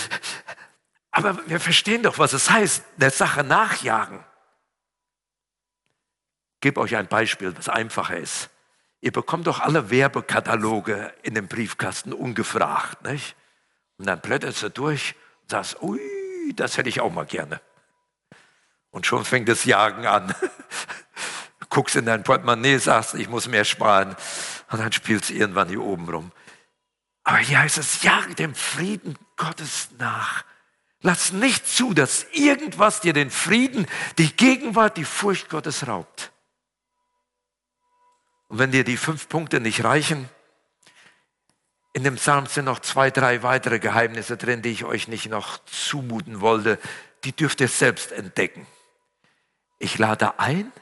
Aber 1.11 1.39
wir 1.47 1.59
verstehen 1.61 2.03
doch, 2.03 2.19
was 2.19 2.33
es 2.33 2.51
heißt, 2.51 2.85
der 2.97 3.11
Sache 3.11 3.43
nachjagen. 3.43 4.21
Ich 6.55 6.61
gebe 6.61 6.81
euch 6.81 6.95
ein 6.97 7.09
Beispiel, 7.09 7.57
was 7.57 7.69
einfacher 7.69 8.17
ist. 8.19 8.51
Ihr 9.01 9.13
bekommt 9.13 9.47
doch 9.47 9.61
alle 9.61 9.91
Werbekataloge 9.91 11.13
in 11.23 11.35
den 11.35 11.49
Briefkasten 11.49 12.13
ungefragt. 12.13 13.03
Nicht? 13.05 13.37
Und 13.99 14.07
dann 14.07 14.21
blätterst 14.21 14.63
du 14.63 14.71
durch 14.71 15.15
und 15.43 15.51
sagst, 15.51 15.83
ui, 15.83 16.01
das 16.55 16.77
hätte 16.77 16.89
ich 16.89 17.01
auch 17.01 17.13
mal 17.13 17.27
gerne. 17.27 17.61
Und 18.91 19.07
schon 19.07 19.25
fängt 19.25 19.49
das 19.49 19.65
Jagen 19.65 20.07
an. 20.07 20.35
guckst 21.71 21.97
in 21.97 22.07
dein 22.07 22.23
Portemonnaie, 22.23 22.79
sagst, 22.79 23.15
ich 23.15 23.29
muss 23.29 23.49
mehr 23.49 23.65
sparen. 23.65 24.17
Und 24.71 24.81
dann 24.81 24.93
spielst 24.93 25.31
du 25.31 25.35
irgendwann 25.35 25.69
hier 25.69 25.83
oben 25.83 26.09
rum. 26.09 26.33
Aber 27.25 27.39
hier 27.39 27.61
heißt 27.61 27.79
es, 27.79 28.03
jage 28.03 28.35
dem 28.35 28.55
Frieden 28.55 29.19
Gottes 29.37 29.89
nach. 29.99 30.45
Lass 31.03 31.33
nicht 31.33 31.67
zu, 31.67 31.93
dass 31.93 32.27
irgendwas 32.33 33.01
dir 33.01 33.13
den 33.13 33.31
Frieden, 33.31 33.87
die 34.19 34.35
Gegenwart, 34.35 34.97
die 34.97 35.05
Furcht 35.05 35.49
Gottes 35.49 35.87
raubt. 35.87 36.33
Und 38.49 38.59
wenn 38.59 38.71
dir 38.71 38.85
die 38.85 38.97
fünf 38.97 39.29
Punkte 39.29 39.61
nicht 39.61 39.85
reichen, 39.85 40.29
in 41.97 42.05
dem 42.05 42.17
Psalm 42.17 42.45
sind 42.45 42.67
noch 42.67 42.81
zwei, 42.81 43.11
drei 43.11 43.43
weitere 43.43 43.79
Geheimnisse 43.79 44.37
drin, 44.37 44.61
die 44.61 44.69
ich 44.69 44.85
euch 44.85 45.09
nicht 45.09 45.31
noch 45.31 45.65
zumuten 45.65 46.43
wollte. 46.43 46.79
Die 47.25 47.33
dürft 47.33 47.61
ihr 47.63 47.69
selbst 47.69 48.13
entdecken. 48.13 48.67
Ich 49.79 49.97
lade 49.97 50.39
ein, 50.39 50.73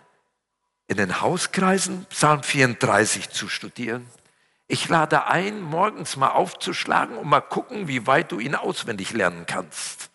in 0.95 0.99
den 0.99 1.21
Hauskreisen 1.21 2.07
Psalm 2.07 2.45
34 2.45 3.31
zu 3.31 3.49
studieren. 3.49 4.09
Ich 4.69 4.89
lade 4.89 5.27
ein, 5.27 5.61
morgens 5.61 6.15
mal 6.15 6.29
aufzuschlagen 6.29 7.19
und 7.19 7.29
mal 7.29 7.41
gucken, 7.41 7.89
wie 7.89 8.07
weit 8.07 8.31
du 8.31 8.39
ihn 8.39 8.55
auswendig 8.55 9.13
lernen 9.13 9.45
kannst. 9.45 10.11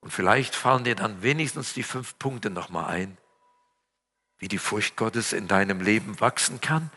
Und 0.00 0.10
vielleicht 0.10 0.54
fallen 0.54 0.84
dir 0.84 0.94
dann 0.94 1.20
wenigstens 1.20 1.74
die 1.74 1.82
fünf 1.82 2.18
Punkte 2.18 2.48
nochmal 2.48 2.86
ein, 2.86 3.18
wie 4.38 4.48
die 4.48 4.56
Furcht 4.56 4.96
Gottes 4.96 5.34
in 5.34 5.48
deinem 5.48 5.82
Leben 5.82 6.18
wachsen 6.18 6.62
kann, 6.62 6.90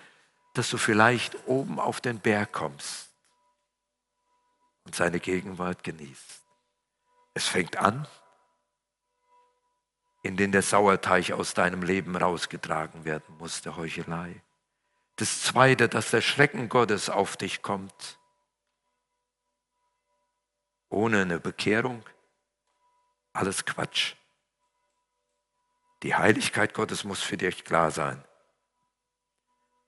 dass 0.54 0.70
du 0.70 0.78
vielleicht 0.78 1.36
oben 1.46 1.82
auf 1.82 2.00
den 2.00 2.20
Berg 2.20 2.54
kommst 2.54 3.10
und 4.86 4.96
seine 4.96 5.20
Gegenwart 5.20 5.84
genießt. 5.84 6.42
Es 7.34 7.50
fängt 7.50 7.76
an 7.76 8.08
in 10.22 10.38
den 10.38 10.52
der 10.52 10.62
Sauerteig 10.62 11.32
aus 11.32 11.54
deinem 11.54 11.84
Leben 11.84 12.16
rausgetragen 12.16 13.06
werden 13.06 13.38
muss, 13.38 13.62
der 13.62 13.78
Heuchelei. 13.78 14.42
Das 15.16 15.42
Zweite, 15.42 15.90
dass 15.90 16.12
der 16.12 16.22
Schrecken 16.22 16.70
Gottes 16.70 17.10
auf 17.10 17.38
dich 17.38 17.62
kommt, 17.62 18.20
ohne 20.90 21.22
eine 21.22 21.40
Bekehrung, 21.40 22.04
alles 23.34 23.66
Quatsch. 23.66 24.16
Die 26.04 26.16
Heiligkeit 26.16 26.74
Gottes 26.74 27.04
muss 27.04 27.22
für 27.22 27.38
dich 27.38 27.66
klar 27.66 27.92
sein. 27.92 28.24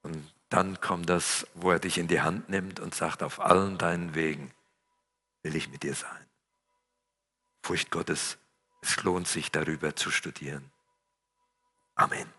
Und 0.01 0.33
dann 0.49 0.81
kommt 0.81 1.09
das, 1.09 1.45
wo 1.53 1.71
er 1.71 1.79
dich 1.79 1.97
in 1.97 2.07
die 2.07 2.21
Hand 2.21 2.49
nimmt 2.49 2.79
und 2.79 2.95
sagt, 2.95 3.21
auf 3.21 3.39
allen 3.39 3.77
deinen 3.77 4.15
Wegen 4.15 4.51
will 5.43 5.55
ich 5.55 5.69
mit 5.69 5.83
dir 5.83 5.93
sein. 5.93 6.25
Furcht 7.61 7.91
Gottes 7.91 8.37
es 8.81 9.03
lohnt 9.03 9.27
sich 9.27 9.51
darüber 9.51 9.95
zu 9.95 10.11
studieren. 10.11 10.71
Amen. 11.95 12.38